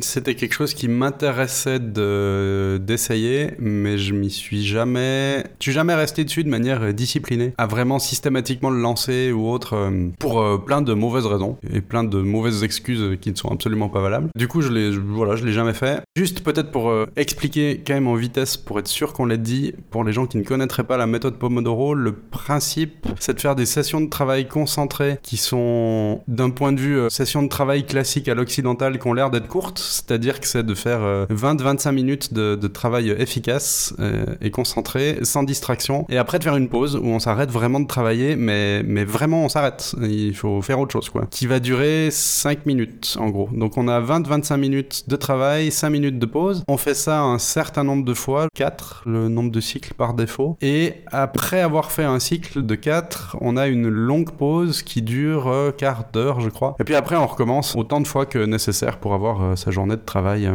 C'était 0.00 0.34
quelque 0.34 0.52
chose 0.52 0.74
qui 0.74 0.88
m'intéressait 0.88 1.78
de, 1.78 2.80
d'essayer, 2.82 3.52
mais 3.58 3.98
je 3.98 4.14
m'y 4.14 4.30
suis 4.30 4.64
jamais. 4.64 5.44
Suis 5.60 5.72
jamais 5.72 5.94
resté 5.94 6.24
dessus 6.24 6.44
de 6.44 6.48
manière 6.48 6.92
disciplinée, 6.94 7.54
à 7.58 7.66
vraiment 7.66 7.98
systématiquement 7.98 8.70
le 8.70 8.80
lancer 8.80 9.32
ou 9.32 9.48
autre, 9.48 9.74
euh, 9.74 10.08
pour 10.18 10.40
euh, 10.40 10.58
plein 10.58 10.82
de 10.82 10.94
mauvaises 10.94 11.26
raisons 11.26 11.58
et 11.72 11.80
plein 11.80 12.04
de 12.04 12.18
mauvaises 12.18 12.62
excuses 12.64 13.18
qui 13.20 13.30
ne 13.30 13.36
sont 13.36 13.48
absolument 13.48 13.88
pas 13.88 14.00
valables. 14.00 14.28
Du 14.36 14.48
coup, 14.48 14.60
je 14.60 14.70
l'ai, 14.70 14.90
voilà, 14.90 15.34
l'ai 15.34 15.52
jamais 15.52 15.74
fait. 15.74 16.02
Juste 16.16 16.42
peut-être 16.42 16.70
pour 16.70 16.90
euh, 16.90 17.06
expliquer 17.16 17.82
quand 17.86 17.94
même 17.94 18.08
en 18.08 18.14
vitesse, 18.14 18.56
pour 18.56 18.78
être 18.78 18.88
sûr 18.88 19.12
qu'on 19.12 19.26
l'ait 19.26 19.38
dit, 19.38 19.74
pour 19.90 20.04
les 20.04 20.12
gens 20.12 20.26
qui 20.26 20.38
ne 20.38 20.44
connaîtraient 20.44 20.84
pas 20.84 20.96
la 20.96 21.06
méthode 21.06 21.38
Pomodoro, 21.38 21.94
le 21.94 22.12
principe, 22.12 23.06
c'est 23.18 23.34
de 23.34 23.40
faire 23.40 23.56
des 23.56 23.66
sessions 23.66 24.00
de 24.00 24.08
travail 24.08 24.48
concentrées 24.48 25.18
qui 25.22 25.36
sont, 25.36 26.22
d'un 26.28 26.50
point 26.50 26.72
de 26.72 26.80
vue 26.80 27.10
session 27.10 27.42
de 27.42 27.48
travail 27.48 27.84
classique 27.86 28.28
à 28.28 28.34
l'occidental, 28.34 28.98
qui 28.98 29.06
ont 29.06 29.12
l'air 29.12 29.30
d'être 29.30 29.48
courtes 29.48 29.78
c'est-à-dire 29.88 30.40
que 30.40 30.46
c'est 30.46 30.62
de 30.62 30.74
faire 30.74 31.00
20-25 31.30 31.88
euh, 31.88 31.92
minutes 31.92 32.34
de, 32.34 32.68
travail 32.68 33.10
efficace 33.10 33.94
euh, 33.98 34.26
et 34.40 34.50
concentré, 34.50 35.18
sans 35.22 35.42
distraction, 35.42 36.04
et 36.08 36.18
après 36.18 36.38
de 36.38 36.44
faire 36.44 36.56
une 36.56 36.68
pause 36.68 36.96
où 36.96 37.06
on 37.06 37.18
s'arrête 37.18 37.50
vraiment 37.50 37.80
de 37.80 37.86
travailler, 37.86 38.36
mais, 38.36 38.82
mais 38.82 39.04
vraiment 39.04 39.44
on 39.44 39.48
s'arrête, 39.48 39.94
il 40.02 40.34
faut 40.36 40.60
faire 40.60 40.78
autre 40.78 40.92
chose, 40.92 41.08
quoi, 41.08 41.26
qui 41.30 41.46
va 41.46 41.60
durer 41.60 42.10
5 42.10 42.66
minutes 42.66 43.16
en 43.18 43.30
gros. 43.30 43.48
Donc 43.52 43.78
on 43.78 43.88
a 43.88 44.00
20-25 44.00 44.56
minutes 44.58 45.08
de 45.08 45.16
travail, 45.16 45.70
5 45.70 45.90
minutes 45.90 46.18
de 46.18 46.26
pause, 46.26 46.62
on 46.68 46.76
fait 46.76 46.94
ça 46.94 47.22
un 47.22 47.38
certain 47.38 47.84
nombre 47.84 48.04
de 48.04 48.14
fois, 48.14 48.48
4, 48.54 49.04
le 49.06 49.28
nombre 49.28 49.50
de 49.50 49.60
cycles 49.60 49.94
par 49.94 50.14
défaut, 50.14 50.56
et 50.60 50.96
après 51.06 51.60
avoir 51.60 51.90
fait 51.90 52.04
un 52.04 52.18
cycle 52.18 52.64
de 52.64 52.74
4, 52.74 53.38
on 53.40 53.56
a 53.56 53.66
une 53.66 53.88
longue 53.88 54.30
pause 54.32 54.82
qui 54.82 55.00
dure 55.02 55.48
euh, 55.48 55.70
quart 55.70 56.04
d'heure, 56.12 56.40
je 56.40 56.50
crois, 56.50 56.76
et 56.78 56.84
puis 56.84 56.94
après 56.94 57.16
on 57.16 57.26
recommence 57.26 57.74
autant 57.76 58.00
de 58.00 58.06
fois 58.06 58.26
que 58.26 58.38
nécessaire 58.38 58.98
pour 58.98 59.14
avoir 59.14 59.56
sa 59.56 59.70
journée 59.70 59.77
de 59.86 59.96
travail. 59.96 60.50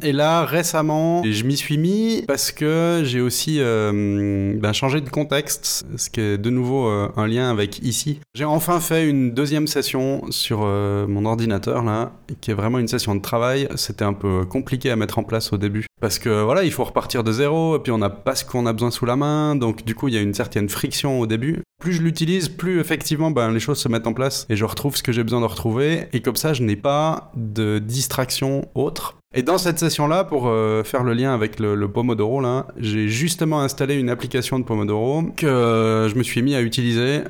Euh. 0.00 0.06
Et 0.06 0.12
là, 0.12 0.44
récemment, 0.44 1.22
je 1.24 1.44
m'y 1.44 1.56
suis 1.56 1.78
mis 1.78 2.24
parce 2.26 2.52
que 2.52 3.02
j'ai 3.04 3.20
aussi 3.20 3.56
euh, 3.60 4.54
ben, 4.56 4.72
changé 4.72 5.00
de 5.00 5.08
contexte, 5.08 5.84
ce 5.96 6.10
qui 6.10 6.20
est 6.20 6.38
de 6.38 6.50
nouveau 6.50 6.88
euh, 6.88 7.08
un 7.16 7.26
lien 7.26 7.50
avec 7.50 7.78
ici. 7.80 8.20
J'ai 8.34 8.44
enfin 8.44 8.80
fait 8.80 9.08
une 9.08 9.32
deuxième 9.32 9.66
session 9.66 10.22
sur 10.30 10.60
mon 10.62 11.24
ordinateur, 11.24 11.82
là, 11.82 12.12
qui 12.40 12.50
est 12.50 12.54
vraiment 12.54 12.78
une 12.78 12.88
session 12.88 13.14
de 13.14 13.20
travail. 13.20 13.68
C'était 13.76 14.04
un 14.04 14.12
peu 14.12 14.44
compliqué 14.44 14.90
à 14.90 14.96
mettre 14.96 15.18
en 15.18 15.24
place 15.24 15.52
au 15.52 15.58
début. 15.58 15.86
Parce 16.00 16.18
que 16.18 16.42
voilà, 16.42 16.64
il 16.64 16.72
faut 16.72 16.84
repartir 16.84 17.22
de 17.22 17.32
zéro, 17.32 17.76
et 17.76 17.78
puis 17.78 17.92
on 17.92 17.98
n'a 17.98 18.10
pas 18.10 18.34
ce 18.34 18.44
qu'on 18.44 18.66
a 18.66 18.72
besoin 18.72 18.90
sous 18.90 19.06
la 19.06 19.16
main, 19.16 19.54
donc 19.54 19.84
du 19.84 19.94
coup 19.94 20.08
il 20.08 20.14
y 20.14 20.18
a 20.18 20.20
une 20.20 20.34
certaine 20.34 20.68
friction 20.68 21.20
au 21.20 21.26
début. 21.26 21.62
Plus 21.80 21.92
je 21.92 22.02
l'utilise, 22.02 22.48
plus 22.48 22.80
effectivement 22.80 23.30
ben, 23.30 23.52
les 23.52 23.60
choses 23.60 23.78
se 23.78 23.88
mettent 23.88 24.06
en 24.06 24.12
place 24.12 24.46
et 24.48 24.56
je 24.56 24.64
retrouve 24.64 24.96
ce 24.96 25.02
que 25.02 25.12
j'ai 25.12 25.22
besoin 25.22 25.40
de 25.40 25.46
retrouver, 25.46 26.08
et 26.12 26.20
comme 26.20 26.36
ça 26.36 26.54
je 26.54 26.62
n'ai 26.62 26.76
pas 26.76 27.30
de 27.36 27.78
distraction 27.78 28.68
autre. 28.74 29.16
Et 29.34 29.42
dans 29.42 29.56
cette 29.56 29.78
session-là, 29.78 30.24
pour 30.24 30.48
euh, 30.48 30.84
faire 30.84 31.04
le 31.04 31.14
lien 31.14 31.32
avec 31.32 31.58
le, 31.58 31.88
Pomodoro, 31.88 32.40
là, 32.40 32.66
j'ai 32.76 33.08
justement 33.08 33.62
installé 33.62 33.94
une 33.94 34.10
application 34.10 34.58
de 34.58 34.64
Pomodoro 34.64 35.22
que 35.36 35.46
euh, 35.46 36.08
je 36.08 36.16
me 36.16 36.22
suis 36.22 36.42
mis 36.42 36.54
à 36.54 36.60
utiliser 36.60 37.22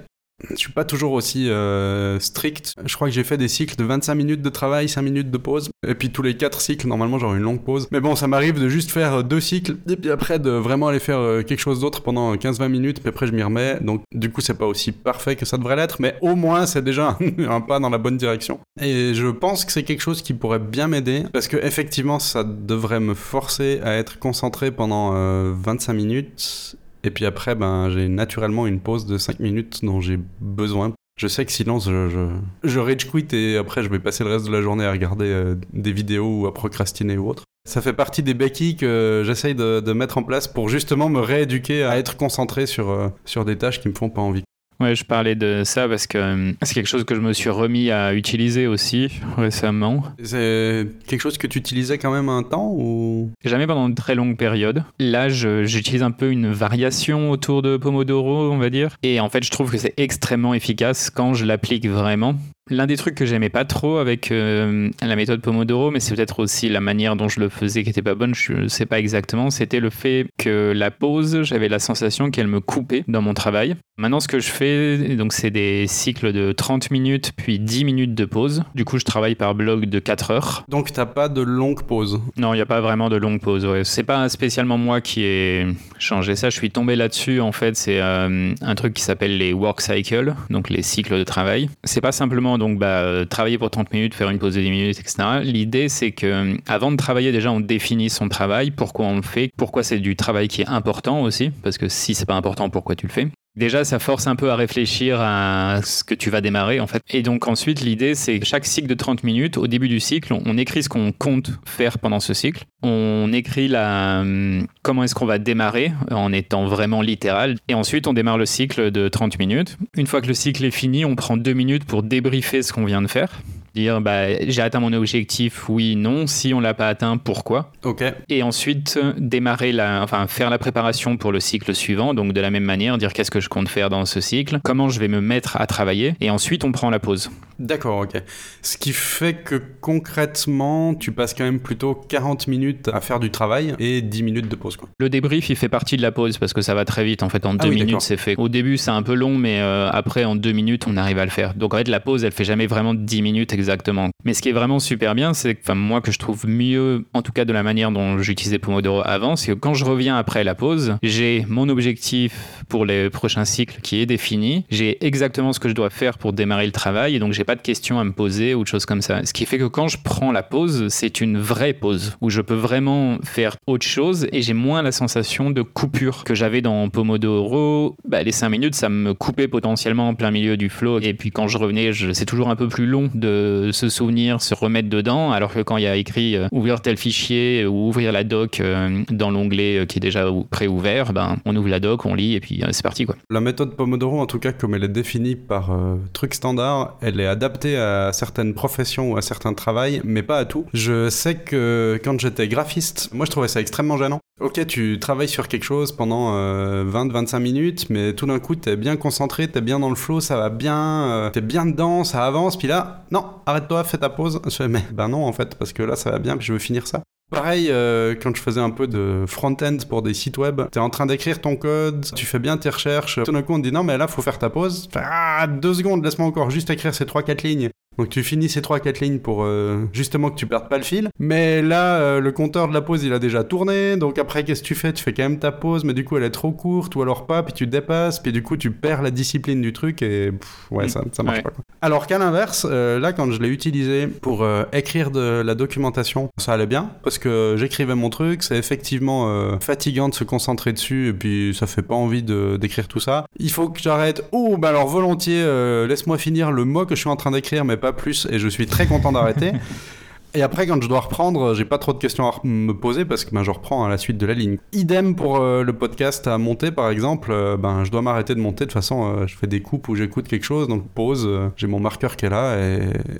je 0.51 0.57
suis 0.57 0.73
pas 0.73 0.85
toujours 0.85 1.13
aussi 1.13 1.51
euh, 1.51 2.19
strict. 2.21 2.75
Je 2.85 2.95
crois 2.95 3.09
que 3.09 3.15
j'ai 3.15 3.25
fait 3.25 3.37
des 3.37 3.49
cycles 3.49 3.77
de 3.77 3.85
25 3.85 4.15
minutes 4.15 4.43
de 4.43 4.49
travail, 4.49 4.89
5 4.89 5.03
minutes 5.03 5.31
de 5.31 5.39
pause. 5.39 5.71
Et 5.87 5.95
puis 5.95 6.11
tous 6.11 6.23
les 6.23 6.37
4 6.37 6.61
cycles, 6.61 6.87
normalement, 6.87 7.19
j'aurai 7.19 7.39
une 7.39 7.45
longue 7.45 7.63
pause. 7.63 7.89
Mais 7.91 8.01
bon, 8.01 8.17
ça 8.17 8.27
m'arrive 8.27 8.61
de 8.61 8.69
juste 8.69 8.91
faire 8.91 9.25
deux 9.25 9.41
cycles. 9.41 9.77
Et 9.89 9.97
puis 9.97 10.11
après, 10.11 10.39
de 10.39 10.51
vraiment 10.51 10.89
aller 10.89 11.01
faire 11.01 11.19
euh, 11.19 11.43
quelque 11.43 11.61
chose 11.61 11.81
d'autre 11.81 12.03
pendant 12.03 12.35
15-20 12.35 12.69
minutes. 12.69 13.01
Puis 13.01 13.09
après, 13.09 13.27
je 13.27 13.33
m'y 13.33 13.43
remets. 13.43 13.79
Donc, 13.81 14.03
du 14.13 14.31
coup, 14.31 14.41
c'est 14.41 14.59
pas 14.59 14.67
aussi 14.67 14.93
parfait 14.93 15.37
que 15.37 15.45
ça 15.45 15.57
devrait 15.57 15.77
l'être. 15.77 15.97
Mais 16.01 16.17
au 16.21 16.35
moins, 16.35 16.67
c'est 16.67 16.83
déjà 16.83 17.17
un 17.49 17.61
pas 17.61 17.79
dans 17.79 17.91
la 17.91 17.99
bonne 17.99 18.17
direction. 18.17 18.61
Et 18.81 19.15
je 19.15 19.29
pense 19.29 19.65
que 19.65 19.73
c'est 19.73 19.85
quelque 19.85 20.03
chose 20.03 20.23
qui 20.23 20.35
pourrait 20.35 20.59
bien 20.59 20.89
m'aider. 20.89 21.25
Parce 21.33 21.49
que, 21.49 21.57
effectivement, 21.57 22.19
ça 22.19 22.45
devrait 22.45 23.01
me 23.01 23.15
forcer 23.15 23.81
à 23.83 23.95
être 23.95 24.19
concentré 24.19 24.71
pendant 24.71 25.13
25 25.53 25.93
euh, 25.93 25.97
minutes 25.97 26.77
et 27.05 27.11
puis 27.11 27.27
après, 27.27 27.55
ben, 27.55 27.91
j'ai 27.91 28.09
naturellement 28.09 28.67
une 28.67 28.81
pause 28.81 29.07
de 29.07 29.19
5 29.19 29.41
minutes 29.41 29.85
dont 29.85 30.01
j'ai 30.01 30.19
besoin. 30.41 30.93
Je 31.19 31.29
sais 31.29 31.45
que 31.45 31.53
sinon, 31.53 31.79
je, 31.79 32.09
je, 32.09 32.29
je, 32.65 32.79
rage 32.81 33.11
quit 33.11 33.27
et 33.33 33.57
après, 33.57 33.83
je 33.83 33.89
vais 33.89 33.99
passer 33.99 34.25
le 34.25 34.31
reste 34.31 34.47
de 34.47 34.53
la 34.53 34.63
journée 34.63 34.85
à 34.85 34.91
regarder 34.91 35.27
euh, 35.27 35.55
des 35.73 35.93
vidéos 35.93 36.41
ou 36.41 36.47
à 36.47 36.55
procrastiner 36.55 37.19
ou 37.19 37.29
autre. 37.29 37.45
Ça 37.69 37.81
fait 37.81 37.93
partie 37.93 38.23
des 38.23 38.35
béquilles 38.35 38.77
que 38.77 39.23
j'essaye 39.25 39.55
de, 39.55 39.81
de, 39.81 39.93
mettre 39.93 40.19
en 40.19 40.23
place 40.23 40.49
pour 40.49 40.69
justement 40.69 41.09
me 41.09 41.21
rééduquer 41.21 41.85
à 41.85 41.99
être 41.99 42.17
concentré 42.17 42.67
sur, 42.67 42.91
euh, 42.91 43.09
sur 43.25 43.45
des 43.45 43.57
tâches 43.57 43.81
qui 43.81 43.89
me 43.89 43.95
font 43.95 44.11
pas 44.11 44.23
envie. 44.23 44.43
Ouais, 44.83 44.97
je 44.97 45.05
parlais 45.05 45.37
de 45.37 45.63
ça 45.65 45.89
parce 45.89 46.09
que 46.09 46.19
euh, 46.19 46.53
c'est 46.63 46.75
quelque 46.75 46.89
chose 46.89 47.05
que 47.05 47.15
je 47.15 47.21
me 47.21 47.33
suis 47.33 47.51
remis 47.51 47.93
à 47.93 48.15
utiliser 48.15 48.67
aussi 48.67 49.21
récemment. 49.37 50.03
C'est 50.21 50.89
quelque 51.07 51.21
chose 51.21 51.39
que 51.39 51.47
tu 51.47 51.61
utilisais 51.61 51.99
quand 51.99 52.13
même 52.13 52.29
un 52.29 52.43
temps 52.43 52.73
ou? 52.75 53.31
Jamais 53.45 53.69
pendant 53.69 53.87
une 53.87 53.95
très 53.95 54.17
longue 54.17 54.37
période. 54.37 54.83
Là, 54.99 55.29
j'utilise 55.29 56.03
un 56.03 56.11
peu 56.11 56.33
une 56.33 56.51
variation 56.51 57.31
autour 57.31 57.63
de 57.63 57.77
Pomodoro, 57.77 58.51
on 58.51 58.59
va 58.59 58.71
dire. 58.71 58.97
Et 59.05 59.21
en 59.21 59.29
fait, 59.29 59.45
je 59.45 59.53
trouve 59.53 59.71
que 59.71 59.79
c'est 59.79 59.95
extrêmement 59.99 60.53
efficace 60.53 61.11
quand 61.11 61.33
je 61.33 61.45
l'applique 61.45 61.87
vraiment. 61.87 62.35
L'un 62.71 62.87
des 62.87 62.97
trucs 62.97 63.17
que 63.17 63.27
j'aimais 63.27 63.49
pas 63.49 63.65
trop 63.65 63.99
avec 63.99 64.31
euh, 64.31 64.89
la 65.03 65.17
méthode 65.17 65.43
Pomodoro, 65.43 65.91
mais 65.91 65.99
c'est 65.99 66.15
peut-être 66.15 66.39
aussi 66.39 66.69
la 66.69 66.81
manière 66.81 67.17
dont 67.17 67.29
je 67.29 67.41
le 67.41 67.49
faisais 67.49 67.83
qui 67.83 67.91
était 67.91 68.03
pas 68.03 68.15
bonne, 68.15 68.35
je 68.37 68.69
sais 68.69 68.87
pas 68.87 69.01
exactement, 69.01 69.51
c'était 69.51 69.81
le 69.81 69.91
fait 69.91 70.27
que 70.39 70.73
la 70.75 70.93
pause, 70.93 71.43
j'avais 71.43 71.69
la 71.69 71.81
sensation 71.81 72.31
qu'elle 72.31 72.47
me 72.47 72.61
coupait 72.61 73.05
dans 73.09 73.21
mon 73.21 73.35
travail. 73.35 73.75
Maintenant, 73.99 74.21
ce 74.21 74.29
que 74.29 74.39
je 74.39 74.49
fais, 74.49 74.72
donc 75.17 75.33
c'est 75.33 75.51
des 75.51 75.87
cycles 75.87 76.33
de 76.33 76.53
30 76.53 76.91
minutes 76.91 77.33
puis 77.37 77.59
10 77.59 77.85
minutes 77.85 78.15
de 78.15 78.25
pause. 78.25 78.63
Du 78.75 78.85
coup, 78.85 78.99
je 78.99 79.05
travaille 79.05 79.35
par 79.35 79.55
bloc 79.55 79.87
de 79.87 79.99
4 79.99 80.31
heures. 80.31 80.65
Donc, 80.69 80.93
t'as 80.93 81.07
pas 81.07 81.29
de 81.29 81.41
longue 81.41 81.83
pause 81.83 82.21
Non, 82.37 82.55
il 82.55 82.57
n'y 82.57 82.63
a 82.63 82.67
pas 82.67 82.81
vraiment 82.81 83.09
de 83.09 83.17
longue 83.17 83.41
pause. 83.41 83.67
Ouais. 83.67 83.85
C'est 83.85 84.03
pas 84.03 84.29
spécialement 84.29 84.79
moi 84.79 85.01
qui 85.01 85.23
ai 85.25 85.67
changé 85.99 86.37
ça. 86.37 86.51
Je 86.51 86.57
suis 86.57 86.71
tombé 86.71 86.97
là-dessus. 86.97 87.41
En 87.41 87.53
fait, 87.53 87.77
c'est 87.77 88.01
euh, 88.01 88.55
un 88.61 88.75
truc 88.75 88.95
qui 88.95 89.03
s'appelle 89.03 89.39
les 89.39 89.53
work 89.53 89.81
cycles, 89.81 90.35
donc 90.51 90.71
les 90.71 90.83
cycles 90.83 91.19
de 91.19 91.25
travail. 91.25 91.69
C'est 91.85 92.01
pas 92.01 92.13
simplement 92.13 92.59
donc 92.59 92.79
bah, 92.79 93.03
euh, 93.03 93.25
travailler 93.25 93.59
pour 93.59 93.71
30 93.71 93.93
minutes, 93.93 94.15
faire 94.15 94.31
une 94.31 94.39
pause 94.39 94.55
de 94.55 94.61
10 94.61 94.71
minutes, 94.71 95.01
etc. 95.01 95.41
L'idée, 95.43 95.89
c'est 95.89 96.13
que 96.13 96.27
euh, 96.27 96.55
avant 96.67 96.91
de 96.91 96.97
travailler, 96.97 97.33
déjà, 97.33 97.51
on 97.53 97.61
définit 97.61 98.11
son 98.11 98.29
travail, 98.29 98.71
pourquoi 98.71 99.07
on 99.07 99.17
le 99.17 99.23
fait, 99.23 99.51
pourquoi 99.57 99.83
c'est 99.83 99.99
du 99.99 100.17
travail 100.17 100.49
qui 100.49 100.63
est 100.63 100.69
important 100.69 101.23
aussi, 101.23 101.51
parce 101.63 101.79
que 101.79 101.89
si 101.89 102.15
c'est 102.15 102.27
pas 102.27 102.35
important, 102.35 102.71
pourquoi 102.71 102.95
tu 102.95 103.07
le 103.07 103.13
fais? 103.13 103.29
Déjà, 103.55 103.85
ça 103.85 103.99
force 103.99 104.27
un 104.27 104.35
peu 104.35 104.51
à 104.51 104.57
réfléchir 104.57 105.21
à 105.21 105.81
ce 105.85 106.05
que 106.05 106.15
tu 106.15 106.31
vas 106.31 106.41
démarrer, 106.41 106.81
en 106.81 106.87
fait. 106.87 107.03
Et 107.11 107.23
donc, 107.23 107.49
ensuite, 107.49 107.83
l'idée, 107.83 108.15
c'est 108.15 108.41
que 108.41 108.47
chaque 108.47 108.65
cycle 108.65 108.89
de 108.89 108.95
30 108.95 109.25
minutes, 109.25 109.59
au 109.59 109.67
début 109.67 109.89
du 109.89 110.01
cycle, 110.01 110.33
on 110.33 110.57
écrit 110.57 110.83
ce 110.83 110.89
qu'on 110.89 111.13
compte 111.13 111.51
faire 111.67 111.99
pendant 111.99 112.19
ce 112.19 112.33
cycle. 112.33 112.65
On 112.83 113.31
écrit 113.33 113.71
hum, 113.75 114.67
comment 114.83 115.05
est-ce 115.05 115.15
qu'on 115.15 115.27
va 115.27 115.39
démarrer 115.39 115.93
en 116.11 116.33
étant 116.33 116.65
vraiment 116.67 117.03
littéral. 117.03 117.57
Et 117.69 117.75
ensuite, 117.75 118.07
on 118.07 118.15
démarre 118.15 118.39
le 118.39 118.47
cycle 118.47 118.91
de 118.91 119.09
30 119.09 119.39
minutes. 119.39 119.77
Une 119.97 120.07
fois 120.07 120.23
que 120.23 120.29
le 120.29 120.35
cycle 120.35 120.65
est 120.65 120.71
fini, 120.71 121.05
on 121.05 121.15
prend 121.15 121.37
deux 121.37 121.53
minutes 121.53 121.85
pour 121.85 122.03
débriefer 122.03 122.63
ce 122.63 122.73
qu'on 122.73 122.87
vient 122.87 123.03
de 123.03 123.07
faire 123.07 123.43
dire 123.75 124.01
bah, 124.01 124.41
j'ai 124.47 124.63
atteint 124.63 124.81
mon 124.81 124.93
objectif, 124.93 125.69
oui, 125.69 125.97
non. 125.97 126.27
Si 126.27 126.55
on 126.55 126.61
l'a 126.61 126.75
pas 126.75 126.89
atteint, 126.89 127.17
pourquoi? 127.17 127.73
Ok. 127.85 128.05
Et 128.29 128.43
ensuite 128.43 128.99
démarrer 129.17 129.73
la, 129.73 130.03
enfin 130.03 130.27
faire 130.27 130.51
la 130.51 130.59
préparation 130.59 131.17
pour 131.17 131.33
le 131.33 131.41
cycle 131.41 131.75
suivant. 131.75 132.15
Donc 132.15 132.33
de 132.33 132.41
la 132.41 132.51
même 132.51 132.65
manière, 132.65 132.99
dire 132.99 133.13
qu'est-ce 133.13 133.31
que 133.31 133.41
je 133.41 133.49
compte 133.49 133.69
faire 133.69 133.91
dans 133.91 134.05
ce 134.05 134.21
cycle, 134.21 134.61
comment 134.63 134.89
je 134.89 135.01
vais 135.01 135.09
me 135.09 135.21
mettre 135.21 135.61
à 135.61 135.67
travailler, 135.67 136.15
et 136.21 136.31
ensuite 136.31 136.65
on 136.65 136.73
prend 136.73 136.91
la 136.91 136.99
pause. 136.99 137.31
D'accord, 137.59 138.01
ok. 138.01 138.21
Ce 138.63 138.77
qui 138.77 138.93
fait 138.93 139.35
que 139.35 139.63
concrètement, 139.81 140.95
tu 140.95 141.13
passes 141.13 141.33
quand 141.33 141.45
même 141.45 141.61
plutôt 141.61 141.95
40 141.95 142.49
minutes 142.49 142.91
à 142.93 143.01
faire 143.01 143.21
du 143.21 143.31
travail 143.31 143.75
et 143.79 144.03
10 144.03 144.23
minutes 144.25 144.49
de 144.49 144.57
pause. 144.57 144.77
Quoi. 144.77 144.89
Le 144.99 145.09
débrief, 145.09 145.49
il 145.49 145.57
fait 145.57 145.69
partie 145.69 145.97
de 145.97 146.03
la 146.03 146.11
pause 146.11 146.39
parce 146.39 146.53
que 146.53 146.61
ça 146.61 146.75
va 146.75 146.85
très 146.85 147.05
vite. 147.05 147.23
En 147.23 147.29
fait, 147.29 147.47
en 147.47 147.53
Ah 147.53 147.65
deux 147.65 147.69
oui, 147.69 147.85
minutes, 147.85 148.01
c'est 148.01 148.17
fait. 148.17 148.35
Au 148.37 148.49
début, 148.49 148.77
c'est 148.79 148.91
un 148.91 149.03
peu 149.03 149.15
long, 149.15 149.39
mais 149.39 149.61
euh, 149.61 149.89
après, 149.91 150.25
en 150.25 150.35
deux 150.35 150.53
minutes, 150.53 150.87
on 150.89 150.97
arrive 150.97 151.19
à 151.19 151.25
le 151.25 151.31
faire. 151.31 151.55
Donc, 151.55 151.75
en 151.75 151.79
fait, 151.79 151.89
la 151.89 152.01
pause, 152.01 152.25
elle 152.25 152.33
fait 152.33 152.45
jamais 152.45 152.67
vraiment 152.67 152.95
10 152.95 153.23
minutes 153.23 153.53
exactement. 153.63 154.11
Mais 154.25 154.35
ce 154.35 154.43
qui 154.43 154.49
est 154.49 154.53
vraiment 154.53 154.81
super 154.81 155.15
bien, 155.15 155.35
c'est 155.35 155.55
que, 155.55 155.73
moi, 155.73 156.01
que 156.01 156.11
je 156.11 156.19
trouve 156.19 156.47
mieux, 156.47 157.07
en 157.15 157.23
tout 157.23 157.33
cas 157.33 157.45
de 157.45 157.53
la 157.53 157.63
manière 157.63 157.93
dont 157.93 158.19
j'utilisais 158.19 158.59
Pomodoro 158.59 159.03
avant, 159.05 159.37
c'est 159.37 159.53
que 159.53 159.59
quand 159.59 159.75
je 159.75 159.85
reviens 159.85 160.17
après 160.17 160.43
la 160.43 160.55
pause, 160.55 160.97
j'ai 161.03 161.45
mon 161.49 161.69
objectif 161.69 162.65
pour 162.69 162.85
les 162.85 163.09
prochains 163.09 163.45
cycles 163.45 163.81
qui 163.83 164.01
est 164.01 164.07
défini. 164.07 164.65
J'ai 164.69 165.05
exactement 165.05 165.53
ce 165.53 165.61
que 165.61 165.69
je 165.69 165.75
dois 165.75 165.91
faire 165.91 166.19
pour 166.19 166.33
démarrer 166.33 166.67
le 166.67 166.73
travail 166.73 167.15
et 167.15 167.19
donc 167.19 167.33
j'ai 167.33 167.45
pas 167.45 167.55
de 167.55 167.63
questions 167.63 168.01
à 168.01 168.05
me 168.05 168.13
poser 168.13 168.55
ou 168.55 168.63
de 168.63 168.69
choses 168.69 168.87
comme 168.87 169.03
ça. 169.03 169.25
Ce 169.25 169.33
qui 169.33 169.47
fait 169.47 169.59
que 169.59 169.65
quand 169.65 169.89
je 169.89 169.99
prends 170.03 170.33
la 170.33 170.43
pause, 170.43 170.89
c'est 170.89 171.21
une 171.21 171.39
vraie 171.39 171.73
pause 171.73 172.17
où 172.21 172.31
je 172.31 172.41
peux 172.41 172.55
vraiment 172.55 173.19
faire 173.23 173.57
autre 173.67 173.87
chose 173.87 174.27
et 174.33 174.43
j'ai 174.43 174.55
moins 174.55 174.83
la 174.83 174.93
sensation 174.93 175.51
de 175.51 175.63
coupure 175.63 176.25
que 176.25 176.35
j'avais 176.35 176.63
dans 176.63 176.89
Pomodoro. 176.89 177.97
Bah, 178.09 178.23
les 178.23 178.33
5 178.33 178.49
minutes, 178.49 178.75
ça 178.75 178.89
me 178.89 179.15
coupait 179.15 179.49
potentiellement 179.49 180.09
en 180.09 180.15
plein 180.15 180.31
milieu 180.31 180.57
du 180.57 180.69
flow 180.69 181.01
et 181.01 181.15
puis 181.15 181.31
quand 181.31 181.49
je 181.49 181.59
revenais, 181.59 181.93
c'est 182.13 182.27
toujours 182.27 182.49
un 182.49 182.57
peu 182.57 182.69
plus 182.69 182.87
long 182.87 183.11
de 183.15 183.52
se 183.73 183.89
souvenir, 183.89 184.41
se 184.43 184.55
remettre 184.55 184.89
dedans 184.89 185.33
alors 185.33 185.53
que 185.53 185.61
quand 185.61 185.77
il 185.77 185.85
y 185.85 185.87
a 185.87 185.97
écrit 185.97 186.37
euh, 186.37 186.49
ouvrir 186.53 186.81
tel 186.81 186.97
fichier 186.97 187.67
ou 187.67 187.89
ouvrir 187.89 188.13
la 188.13 188.25
doc 188.25 188.61
euh, 188.61 189.03
dans 189.11 189.31
l'onglet 189.31 189.79
euh, 189.79 189.87
qui 189.87 189.99
est 189.99 190.01
déjà 190.01 190.31
ou- 190.31 190.45
pré-ouvert, 190.45 191.13
ben, 191.13 191.37
on 191.45 191.55
ouvre 191.57 191.69
la 191.69 191.81
doc, 191.81 192.05
on 192.07 192.15
lit 192.15 192.35
et 192.35 192.41
puis 192.41 192.63
euh, 192.63 192.69
c'est 192.73 192.83
parti 192.83 193.05
quoi. 193.05 193.17
La 193.31 193.41
méthode 193.41 193.77
Pomodoro, 193.77 194.21
en 194.21 194.27
tout 194.27 194.39
cas, 194.39 194.53
comme 194.53 194.75
elle 194.75 194.85
est 194.85 194.89
définie 194.89 195.37
par 195.37 195.71
euh, 195.73 195.97
truc 196.13 196.35
standard, 196.35 196.97
elle 197.03 197.21
est 197.21 197.27
adaptée 197.27 197.77
à 197.77 198.11
certaines 198.13 198.55
professions 198.55 199.13
ou 199.13 199.17
à 199.17 199.23
certains 199.23 199.55
travails, 199.55 200.01
mais 200.05 200.23
pas 200.23 200.39
à 200.39 200.45
tout. 200.45 200.67
Je 200.75 201.09
sais 201.11 201.35
que 201.37 202.01
quand 202.05 202.19
j'étais 202.21 202.49
graphiste, 202.49 203.11
moi 203.13 203.27
je 203.27 203.31
trouvais 203.31 203.49
ça 203.49 203.61
extrêmement 203.61 203.97
gênant. 203.99 204.21
Ok, 204.43 204.67
tu 204.67 204.99
travailles 204.99 205.29
sur 205.29 205.47
quelque 205.47 205.63
chose 205.63 205.93
pendant 205.93 206.35
20-25 206.35 207.39
minutes, 207.39 207.91
mais 207.91 208.13
tout 208.13 208.27
d'un 208.27 208.41
coup, 208.41 208.57
t'es 208.57 208.75
bien 208.75 208.97
concentré, 208.97 209.47
t'es 209.47 209.61
bien 209.61 209.79
dans 209.79 209.89
le 209.89 209.95
flow, 209.95 210.19
ça 210.19 210.37
va 210.37 210.51
bien, 210.51 211.09
euh, 211.11 211.31
t'es 211.31 211.41
bien 211.41 211.65
dedans, 211.65 212.03
ça 212.03 212.27
avance, 212.27 212.59
puis 212.59 212.67
là, 212.67 213.05
non, 213.13 213.25
arrête-toi, 213.47 213.85
fais 213.85 213.99
ta 213.99 214.09
pause. 214.09 214.41
Je 214.45 214.65
mais 214.65 214.83
ben 214.93 215.09
non, 215.09 215.27
en 215.27 215.33
fait, 215.33 215.55
parce 215.55 215.73
que 215.73 215.85
là, 215.85 215.95
ça 215.95 216.11
va 216.11 216.19
bien, 216.19 216.37
puis 216.37 216.45
je 216.45 216.53
veux 216.55 216.59
finir 216.59 216.89
ça. 216.89 217.03
Pareil, 217.31 217.69
euh, 217.71 218.17
quand 218.21 218.35
je 218.35 218.43
faisais 218.43 218.61
un 218.61 218.71
peu 218.71 218.89
de 218.89 219.25
front-end 219.29 219.77
pour 219.89 220.03
des 220.03 220.13
sites 220.13 220.39
web, 220.39 220.63
t'es 220.73 220.81
en 220.81 220.91
train 220.91 221.07
d'écrire 221.07 221.41
ton 221.41 221.55
code, 221.55 222.05
tu 222.17 222.27
fais 222.27 222.41
bien 222.41 222.57
tes 222.57 222.69
recherches, 222.69 223.21
tout 223.25 223.31
d'un 223.31 223.43
coup 223.43 223.55
on 223.55 223.61
dit 223.61 223.73
non 223.73 223.85
mais 223.85 223.97
là 223.97 224.07
faut 224.09 224.23
faire 224.23 224.39
ta 224.39 224.51
pause. 224.51 224.89
Ah, 224.97 225.47
deux 225.47 225.73
secondes, 225.73 226.05
laisse-moi 226.05 226.27
encore 226.27 226.51
juste 226.51 226.69
écrire 226.69 226.95
ces 226.95 227.05
3-4 227.05 227.47
lignes. 227.47 227.71
Donc 227.99 228.09
tu 228.09 228.23
finis 228.23 228.49
ces 228.49 228.61
3-4 228.61 229.03
lignes 229.03 229.19
pour 229.19 229.43
euh, 229.45 229.85
justement 229.93 230.31
que 230.31 230.37
tu 230.37 230.47
perdes 230.47 230.69
pas 230.69 230.79
le 230.79 230.83
fil. 230.85 231.11
Mais 231.19 231.61
là, 231.63 231.97
euh, 231.97 232.21
le 232.21 232.33
compteur 232.33 232.69
de 232.69 232.73
la 232.75 232.81
pause 232.81 233.05
il 233.05 233.13
a 233.13 233.19
déjà 233.19 233.45
tourné, 233.45 233.97
donc 233.97 234.19
après 234.19 234.45
qu'est-ce 234.45 234.63
que 234.63 234.67
tu 234.69 234.75
fais? 234.75 234.93
Tu 234.93 235.03
fais 235.03 235.13
quand 235.13 235.23
même 235.25 235.39
ta 235.39 235.53
pause, 235.53 235.85
mais 235.85 235.93
du 235.93 236.05
coup 236.05 236.17
elle 236.17 236.23
est 236.25 236.31
trop 236.31 236.53
courte 236.53 236.95
ou 236.97 237.03
alors 237.03 237.27
pas, 237.27 237.43
puis 237.43 237.53
tu 237.53 237.67
dépasses, 237.67 238.19
puis 238.21 238.33
du 238.33 238.43
coup 238.43 238.57
tu 238.57 238.71
perds 238.71 239.03
la 239.03 239.11
discipline 239.11 239.61
du 239.61 239.73
truc 239.73 240.01
et 240.03 240.33
pff, 240.33 240.67
ouais, 240.71 240.89
ça, 240.89 241.03
ça 241.13 241.23
marche 241.23 241.37
Ouais. 241.39 241.43
pas. 241.43 241.51
Quoi. 241.51 241.65
Alors 241.83 242.07
qu'à 242.07 242.19
l'inverse, 242.19 242.67
euh, 242.71 242.99
là 242.99 243.13
quand 243.13 243.31
je 243.31 243.41
l'ai 243.41 243.49
utilisé 243.49 244.07
pour 244.07 244.47
écrire 244.73 245.11
de 245.11 245.43
la 245.45 245.55
documentation, 245.55 246.31
ça 246.39 246.53
allait 246.55 246.67
bien 246.67 246.91
parce 247.05 247.19
que 247.19 247.55
j'écrivais 247.59 247.95
mon 247.95 248.09
truc, 248.11 248.43
c'est 248.43 248.57
effectivement 248.57 249.59
fatigant 249.61 250.09
de 250.09 250.15
se 250.15 250.25
concentrer 250.25 250.73
dessus 250.73 251.09
et 251.09 251.13
puis 251.13 251.55
ça 251.59 251.67
fait 251.67 251.83
pas 251.83 251.95
envie 251.95 252.23
d'écrire 252.23 252.89
tout 252.89 253.01
ça. 253.01 253.27
Il 253.39 253.51
faut 253.51 253.69
que 253.69 253.81
j'arrête. 253.81 254.25
Oh, 254.33 254.57
bah 254.59 254.69
alors 254.71 254.89
volontiers, 254.89 255.43
laisse-moi 255.89 256.19
finir 256.19 256.51
le 256.53 256.65
mot 256.65 256.87
que 256.87 256.95
je 256.95 257.01
suis 257.01 257.11
en 257.11 257.17
train 257.17 257.31
d'écrire, 257.31 257.65
mais 257.65 257.77
pas 257.83 257.93
plus, 257.93 258.27
et 258.31 258.39
je 258.39 258.49
suis 258.49 258.67
très 258.67 258.87
content 258.87 259.13
d'arrêter. 259.13 259.53
Et 260.35 260.43
après, 260.43 260.67
quand 260.67 260.83
je 260.83 260.89
dois 260.89 261.01
reprendre, 261.01 261.55
j'ai 261.55 261.67
pas 261.67 261.77
trop 261.77 261.93
de 261.93 261.99
questions 261.99 262.27
à 262.27 262.35
me 262.43 262.73
poser 262.73 263.05
parce 263.05 263.27
que 263.27 263.35
ben, 263.35 263.43
je 263.43 263.51
reprends 263.51 263.85
à 263.85 263.91
la 263.91 263.99
suite 263.99 264.17
de 264.17 264.25
la 264.25 264.33
ligne. 264.33 264.57
Idem 264.73 265.15
pour 265.15 265.37
euh, 265.37 265.63
le 265.63 265.75
podcast 265.75 266.27
à 266.27 266.39
monter, 266.39 266.71
par 266.71 266.89
exemple. 266.89 267.31
euh, 267.31 267.59
ben, 267.59 267.85
je 267.85 267.91
dois 267.91 268.01
m'arrêter 268.01 268.35
de 268.35 268.41
monter. 268.41 268.65
De 268.65 268.71
toute 268.71 268.73
façon, 268.73 269.05
euh, 269.05 269.27
je 269.27 269.37
fais 269.37 269.47
des 269.47 269.61
coupes 269.61 269.89
où 269.89 269.95
j'écoute 269.95 270.29
quelque 270.29 270.45
chose, 270.45 270.69
donc 270.69 270.89
pause. 270.89 271.29
j'ai 271.57 271.67
mon 271.67 271.81
marqueur 271.81 272.17
qui 272.17 272.25
est 272.25 272.31
là 272.31 272.57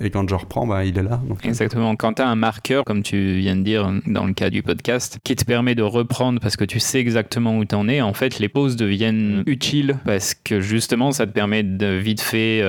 et, 0.01 0.09
quand 0.09 0.27
je 0.27 0.35
reprends, 0.35 0.65
ben, 0.65 0.83
il 0.83 0.97
est 0.97 1.03
là. 1.03 1.21
Exactement. 1.43 1.95
Quand 1.95 2.13
tu 2.13 2.21
as 2.23 2.27
un 2.27 2.35
marqueur, 2.35 2.83
comme 2.83 3.03
tu 3.03 3.35
viens 3.35 3.55
de 3.55 3.61
dire 3.61 3.91
dans 4.07 4.25
le 4.25 4.33
cas 4.33 4.49
du 4.49 4.63
podcast, 4.63 5.19
qui 5.23 5.35
te 5.35 5.45
permet 5.45 5.75
de 5.75 5.83
reprendre 5.83 6.39
parce 6.39 6.57
que 6.57 6.65
tu 6.65 6.79
sais 6.79 6.99
exactement 6.99 7.57
où 7.57 7.65
tu 7.65 7.75
en 7.75 7.87
es, 7.87 8.01
en 8.01 8.13
fait, 8.13 8.39
les 8.39 8.49
pauses 8.49 8.75
deviennent 8.75 9.43
utiles 9.45 9.99
parce 10.05 10.33
que 10.33 10.61
justement, 10.61 11.11
ça 11.11 11.27
te 11.27 11.31
permet 11.31 11.61
de 11.61 11.87
vite 11.87 12.21
fait 12.21 12.61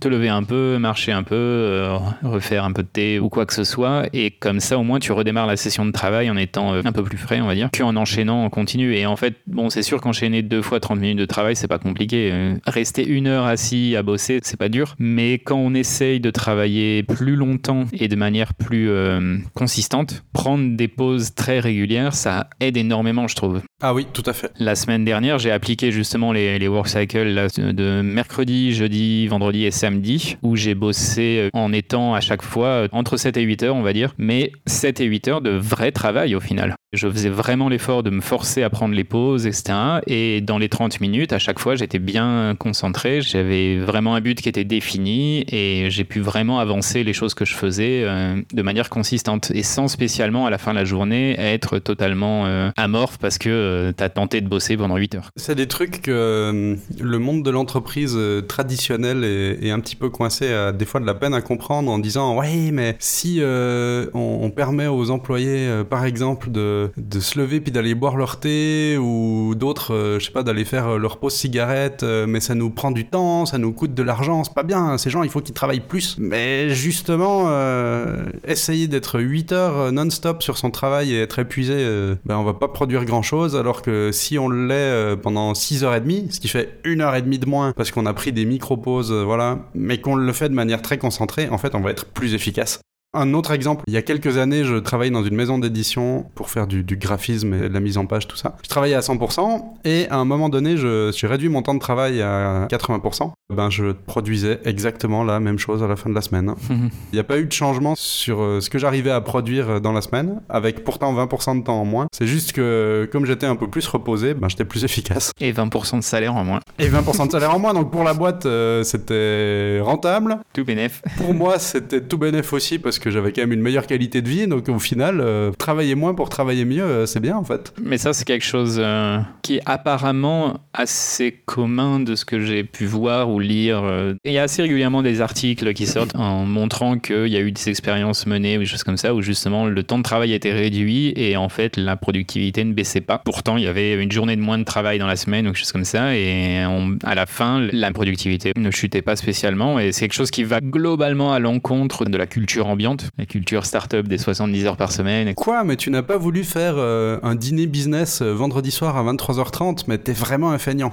te 0.00 0.08
lever 0.08 0.30
un 0.30 0.42
peu, 0.42 0.78
marcher 0.78 1.12
un 1.12 1.22
peu, 1.22 1.86
refaire 2.22 2.64
un 2.64 2.72
peu 2.72 2.82
de 2.82 2.88
thé 2.88 3.18
ou 3.18 3.28
quoi 3.28 3.44
que 3.44 3.52
ce 3.52 3.64
soit. 3.64 3.73
Et 4.12 4.30
comme 4.30 4.60
ça, 4.60 4.78
au 4.78 4.82
moins, 4.82 4.98
tu 4.98 5.12
redémarres 5.12 5.46
la 5.46 5.56
session 5.56 5.84
de 5.84 5.90
travail 5.90 6.30
en 6.30 6.36
étant 6.36 6.74
euh, 6.74 6.82
un 6.84 6.92
peu 6.92 7.02
plus 7.02 7.18
frais, 7.18 7.40
on 7.40 7.46
va 7.46 7.54
dire, 7.54 7.70
qu'en 7.76 7.96
enchaînant 7.96 8.44
en 8.44 8.50
continu. 8.50 8.94
Et 8.94 9.06
en 9.06 9.16
fait, 9.16 9.34
bon, 9.46 9.70
c'est 9.70 9.82
sûr 9.82 10.00
qu'enchaîner 10.00 10.42
deux 10.42 10.62
fois 10.62 10.80
30 10.80 11.00
minutes 11.00 11.18
de 11.18 11.24
travail, 11.24 11.56
c'est 11.56 11.68
pas 11.68 11.78
compliqué. 11.78 12.30
Euh, 12.32 12.54
Rester 12.66 13.06
une 13.06 13.26
heure 13.26 13.46
assis 13.46 13.96
à 13.96 14.02
bosser, 14.02 14.40
c'est 14.42 14.58
pas 14.58 14.68
dur. 14.68 14.94
Mais 14.98 15.34
quand 15.34 15.56
on 15.56 15.74
essaye 15.74 16.20
de 16.20 16.30
travailler 16.30 17.02
plus 17.02 17.36
longtemps 17.36 17.84
et 17.92 18.08
de 18.08 18.16
manière 18.16 18.54
plus 18.54 18.90
euh, 18.90 19.38
consistante, 19.54 20.24
prendre 20.32 20.76
des 20.76 20.88
pauses 20.88 21.34
très 21.34 21.60
régulières, 21.60 22.14
ça 22.14 22.48
aide 22.60 22.76
énormément, 22.76 23.28
je 23.28 23.36
trouve. 23.36 23.60
Ah 23.82 23.94
oui, 23.94 24.06
tout 24.12 24.22
à 24.26 24.32
fait. 24.32 24.52
La 24.58 24.74
semaine 24.74 25.04
dernière, 25.04 25.38
j'ai 25.38 25.50
appliqué 25.50 25.90
justement 25.90 26.32
les, 26.32 26.58
les 26.58 26.68
work 26.68 26.88
cycles 26.88 27.24
là, 27.24 27.48
de 27.48 28.02
mercredi, 28.02 28.72
jeudi, 28.72 29.26
vendredi 29.26 29.64
et 29.64 29.70
samedi, 29.70 30.36
où 30.42 30.56
j'ai 30.56 30.74
bossé 30.74 31.50
en 31.52 31.72
étant 31.72 32.14
à 32.14 32.20
chaque 32.20 32.42
fois 32.42 32.86
entre 32.92 33.16
7 33.16 33.36
et 33.36 33.44
8 33.64 33.68
heures, 33.68 33.76
on 33.76 33.82
va 33.82 33.92
dire, 33.92 34.14
mais 34.18 34.52
7 34.66 35.00
et 35.00 35.04
8 35.04 35.28
heures 35.28 35.40
de 35.40 35.50
vrai 35.50 35.90
travail 35.90 36.34
au 36.34 36.40
final. 36.40 36.76
Je 36.94 37.08
faisais 37.08 37.28
vraiment 37.28 37.68
l'effort 37.68 38.02
de 38.02 38.10
me 38.10 38.20
forcer 38.20 38.62
à 38.62 38.70
prendre 38.70 38.94
les 38.94 39.04
pauses, 39.04 39.46
etc. 39.46 39.74
Et 40.06 40.40
dans 40.40 40.58
les 40.58 40.68
30 40.68 41.00
minutes, 41.00 41.32
à 41.32 41.38
chaque 41.38 41.58
fois, 41.58 41.74
j'étais 41.74 41.98
bien 41.98 42.54
concentré. 42.58 43.20
J'avais 43.20 43.78
vraiment 43.78 44.14
un 44.14 44.20
but 44.20 44.40
qui 44.40 44.48
était 44.48 44.64
défini 44.64 45.44
et 45.48 45.90
j'ai 45.90 46.04
pu 46.04 46.20
vraiment 46.20 46.58
avancer 46.58 47.04
les 47.04 47.12
choses 47.12 47.34
que 47.34 47.44
je 47.44 47.54
faisais 47.54 48.02
euh, 48.04 48.40
de 48.52 48.62
manière 48.62 48.90
consistante 48.90 49.50
et 49.52 49.62
sans 49.62 49.88
spécialement 49.88 50.46
à 50.46 50.50
la 50.50 50.58
fin 50.58 50.72
de 50.72 50.78
la 50.78 50.84
journée 50.84 51.34
être 51.38 51.78
totalement 51.78 52.46
euh, 52.46 52.70
amorphe 52.76 53.18
parce 53.18 53.38
que 53.38 53.48
euh, 53.48 53.92
t'as 53.92 54.08
tenté 54.08 54.40
de 54.40 54.48
bosser 54.48 54.76
pendant 54.76 54.96
8 54.96 55.14
heures. 55.16 55.30
C'est 55.36 55.54
des 55.54 55.68
trucs 55.68 56.02
que 56.02 56.10
euh, 56.10 56.76
le 57.00 57.18
monde 57.18 57.42
de 57.42 57.50
l'entreprise 57.50 58.18
traditionnelle 58.48 59.24
est, 59.24 59.70
un 59.70 59.80
petit 59.80 59.96
peu 59.96 60.08
coincé, 60.08 60.52
a 60.52 60.72
des 60.72 60.84
fois 60.84 61.00
de 61.00 61.06
la 61.06 61.14
peine 61.14 61.34
à 61.34 61.40
comprendre 61.40 61.90
en 61.90 61.98
disant 61.98 62.36
ouais 62.38 62.70
mais 62.72 62.96
si 62.98 63.40
on, 63.42 64.50
permet 64.54 64.86
aux 64.86 65.10
employés 65.10 65.82
par 65.88 66.04
exemple 66.04 66.50
de 66.50 66.83
de, 66.96 67.20
se 67.20 67.38
lever 67.38 67.60
puis 67.60 67.72
d'aller 67.72 67.94
boire 67.94 68.16
leur 68.16 68.40
thé 68.40 68.96
ou 68.98 69.54
d'autres, 69.54 69.94
euh, 69.94 70.18
je 70.18 70.26
sais 70.26 70.32
pas, 70.32 70.42
d'aller 70.42 70.64
faire 70.64 70.98
leur 70.98 71.18
pause 71.18 71.34
cigarette, 71.34 72.02
euh, 72.02 72.26
mais 72.26 72.40
ça 72.40 72.54
nous 72.54 72.70
prend 72.70 72.90
du 72.90 73.06
temps, 73.06 73.46
ça 73.46 73.58
nous 73.58 73.72
coûte 73.72 73.94
de 73.94 74.02
l'argent, 74.02 74.44
c'est 74.44 74.54
pas 74.54 74.62
bien. 74.62 74.98
Ces 74.98 75.10
gens, 75.10 75.22
il 75.22 75.30
faut 75.30 75.40
qu'ils 75.40 75.54
travaillent 75.54 75.80
plus. 75.80 76.16
Mais 76.18 76.70
justement, 76.70 77.44
euh, 77.48 78.24
essayer 78.46 78.88
d'être 78.88 79.20
8 79.20 79.52
heures 79.52 79.92
non-stop 79.92 80.42
sur 80.42 80.58
son 80.58 80.70
travail 80.70 81.14
et 81.14 81.20
être 81.20 81.38
épuisé, 81.38 81.74
euh, 81.76 82.14
ben 82.24 82.36
on 82.36 82.44
va 82.44 82.54
pas 82.54 82.68
produire 82.68 83.04
grand-chose, 83.04 83.56
alors 83.56 83.82
que 83.82 84.10
si 84.12 84.38
on 84.38 84.48
l'est 84.48 84.74
euh, 84.74 85.16
pendant 85.16 85.52
6h30, 85.52 86.32
ce 86.32 86.40
qui 86.40 86.48
fait 86.48 86.80
1h30 86.84 87.38
de 87.38 87.46
moins 87.46 87.72
parce 87.72 87.90
qu'on 87.90 88.06
a 88.06 88.12
pris 88.14 88.32
des 88.32 88.44
micro-pauses, 88.44 89.12
euh, 89.12 89.24
voilà, 89.24 89.70
mais 89.74 90.00
qu'on 90.00 90.16
le 90.16 90.32
fait 90.32 90.48
de 90.48 90.54
manière 90.54 90.82
très 90.82 90.98
concentrée, 90.98 91.48
en 91.48 91.58
fait, 91.58 91.74
on 91.74 91.80
va 91.80 91.90
être 91.90 92.06
plus 92.06 92.34
efficace. 92.34 92.80
Un 93.14 93.32
autre 93.34 93.52
exemple, 93.52 93.84
il 93.86 93.94
y 93.94 93.96
a 93.96 94.02
quelques 94.02 94.38
années, 94.38 94.64
je 94.64 94.74
travaillais 94.76 95.12
dans 95.12 95.24
une 95.24 95.36
maison 95.36 95.58
d'édition 95.58 96.26
pour 96.34 96.50
faire 96.50 96.66
du, 96.66 96.82
du 96.82 96.96
graphisme 96.96 97.54
et 97.54 97.68
de 97.68 97.74
la 97.74 97.80
mise 97.80 97.96
en 97.96 98.06
page, 98.06 98.26
tout 98.26 98.36
ça. 98.36 98.56
Je 98.62 98.68
travaillais 98.68 98.94
à 98.94 99.00
100% 99.00 99.62
et 99.84 100.08
à 100.08 100.16
un 100.16 100.24
moment 100.24 100.48
donné, 100.48 100.76
je 100.76 101.12
suis 101.12 101.26
réduit 101.26 101.48
mon 101.48 101.62
temps 101.62 101.74
de 101.74 101.78
travail 101.78 102.20
à 102.22 102.66
80%. 102.70 103.30
Ben, 103.54 103.70
je 103.70 103.92
produisais 103.92 104.58
exactement 104.64 105.22
la 105.22 105.38
même 105.38 105.58
chose 105.58 105.82
à 105.82 105.86
la 105.86 105.96
fin 105.96 106.10
de 106.10 106.14
la 106.14 106.22
semaine. 106.22 106.54
Il 106.70 107.14
n'y 107.14 107.18
a 107.18 107.24
pas 107.24 107.38
eu 107.38 107.46
de 107.46 107.52
changement 107.52 107.94
sur 107.96 108.40
euh, 108.40 108.60
ce 108.60 108.68
que 108.68 108.78
j'arrivais 108.78 109.10
à 109.10 109.20
produire 109.20 109.80
dans 109.80 109.92
la 109.92 110.00
semaine, 110.00 110.40
avec 110.48 110.82
pourtant 110.82 111.14
20% 111.14 111.60
de 111.60 111.64
temps 111.64 111.80
en 111.80 111.84
moins. 111.84 112.06
C'est 112.12 112.26
juste 112.26 112.52
que 112.52 113.08
comme 113.12 113.26
j'étais 113.26 113.46
un 113.46 113.56
peu 113.56 113.68
plus 113.68 113.86
reposé, 113.86 114.34
ben, 114.34 114.48
j'étais 114.48 114.64
plus 114.64 114.84
efficace. 114.84 115.30
Et 115.40 115.52
20% 115.52 115.98
de 115.98 116.02
salaire 116.02 116.34
en 116.34 116.44
moins. 116.44 116.60
Et 116.78 116.88
20% 116.88 117.26
de 117.26 117.32
salaire 117.32 117.54
en 117.54 117.58
moins, 117.58 117.74
donc 117.74 117.92
pour 117.92 118.02
la 118.02 118.14
boîte, 118.14 118.46
euh, 118.46 118.82
c'était 118.82 119.78
rentable. 119.80 120.38
Tout 120.52 120.64
bénef. 120.64 121.02
Pour 121.16 121.34
moi, 121.34 121.58
c'était 121.58 122.00
tout 122.00 122.18
bénéf 122.18 122.52
aussi 122.52 122.78
parce 122.78 122.98
que 122.98 123.03
j'avais 123.10 123.32
quand 123.32 123.42
même 123.42 123.52
une 123.52 123.60
meilleure 123.62 123.86
qualité 123.86 124.22
de 124.22 124.28
vie. 124.28 124.46
Donc 124.46 124.68
au 124.68 124.78
final, 124.78 125.20
euh, 125.20 125.50
travailler 125.52 125.94
moins 125.94 126.14
pour 126.14 126.28
travailler 126.28 126.64
mieux, 126.64 126.82
euh, 126.82 127.06
c'est 127.06 127.20
bien 127.20 127.36
en 127.36 127.44
fait. 127.44 127.72
Mais 127.82 127.98
ça, 127.98 128.12
c'est 128.12 128.24
quelque 128.24 128.44
chose 128.44 128.76
euh, 128.78 129.18
qui 129.42 129.56
est 129.56 129.62
apparemment 129.66 130.60
assez 130.72 131.32
commun 131.46 132.00
de 132.00 132.14
ce 132.14 132.24
que 132.24 132.40
j'ai 132.40 132.64
pu 132.64 132.86
voir 132.86 133.30
ou 133.30 133.40
lire. 133.40 133.82
euh. 133.84 134.14
Il 134.24 134.32
y 134.32 134.38
a 134.38 134.42
assez 134.42 134.62
régulièrement 134.62 135.02
des 135.02 135.20
articles 135.20 135.72
qui 135.74 135.86
sortent 135.86 136.14
en 136.16 136.44
montrant 136.44 136.98
qu'il 136.98 137.28
y 137.28 137.36
a 137.36 137.40
eu 137.40 137.52
des 137.52 137.68
expériences 137.68 138.26
menées 138.26 138.56
ou 138.56 138.60
des 138.60 138.66
choses 138.66 138.84
comme 138.84 138.96
ça 138.96 139.14
où 139.14 139.22
justement 139.22 139.66
le 139.66 139.82
temps 139.82 139.98
de 139.98 140.02
travail 140.02 140.32
était 140.32 140.52
réduit 140.52 141.12
et 141.16 141.36
en 141.36 141.48
fait 141.48 141.76
la 141.76 141.96
productivité 141.96 142.64
ne 142.64 142.72
baissait 142.72 143.00
pas. 143.00 143.18
Pourtant, 143.24 143.56
il 143.56 143.64
y 143.64 143.66
avait 143.66 144.02
une 144.02 144.12
journée 144.12 144.36
de 144.36 144.40
moins 144.40 144.58
de 144.58 144.64
travail 144.64 144.98
dans 144.98 145.06
la 145.06 145.16
semaine 145.16 145.46
ou 145.46 145.50
quelque 145.50 145.58
chose 145.58 145.72
comme 145.72 145.84
ça 145.84 146.16
et 146.16 146.62
à 147.04 147.14
la 147.14 147.26
fin, 147.26 147.60
la 147.72 147.90
productivité 147.92 148.52
ne 148.56 148.70
chutait 148.70 149.02
pas 149.02 149.16
spécialement 149.16 149.78
et 149.78 149.92
c'est 149.92 150.02
quelque 150.02 150.14
chose 150.14 150.30
qui 150.30 150.44
va 150.44 150.60
globalement 150.60 151.32
à 151.32 151.38
l'encontre 151.38 152.04
de 152.04 152.16
la 152.16 152.26
culture 152.26 152.66
ambiante, 152.66 152.93
la 153.18 153.26
culture 153.26 153.66
start-up 153.66 154.06
des 154.06 154.18
70 154.18 154.66
heures 154.66 154.76
par 154.76 154.92
semaine. 154.92 155.34
Quoi 155.34 155.64
Mais 155.64 155.76
tu 155.76 155.90
n'as 155.90 156.02
pas 156.02 156.16
voulu 156.16 156.44
faire 156.44 156.74
euh, 156.76 157.18
un 157.22 157.34
dîner 157.34 157.66
business 157.66 158.22
euh, 158.22 158.32
vendredi 158.32 158.70
soir 158.70 158.96
à 158.96 159.04
23h30, 159.12 159.84
mais 159.86 159.98
t'es 159.98 160.12
vraiment 160.12 160.50
un 160.50 160.58
feignant. 160.58 160.92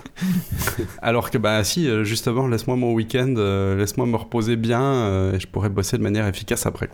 Alors 1.01 1.31
que 1.31 1.37
bah 1.37 1.63
si, 1.63 1.87
euh, 1.87 2.03
justement, 2.03 2.47
laisse-moi 2.47 2.75
mon 2.75 2.93
week-end, 2.93 3.33
laisse-moi 3.77 4.05
me 4.05 4.15
reposer 4.15 4.55
bien, 4.55 5.33
et 5.33 5.39
je 5.39 5.47
pourrais 5.47 5.69
bosser 5.69 5.97
de 5.97 6.03
manière 6.03 6.27
efficace 6.27 6.65
après. 6.65 6.89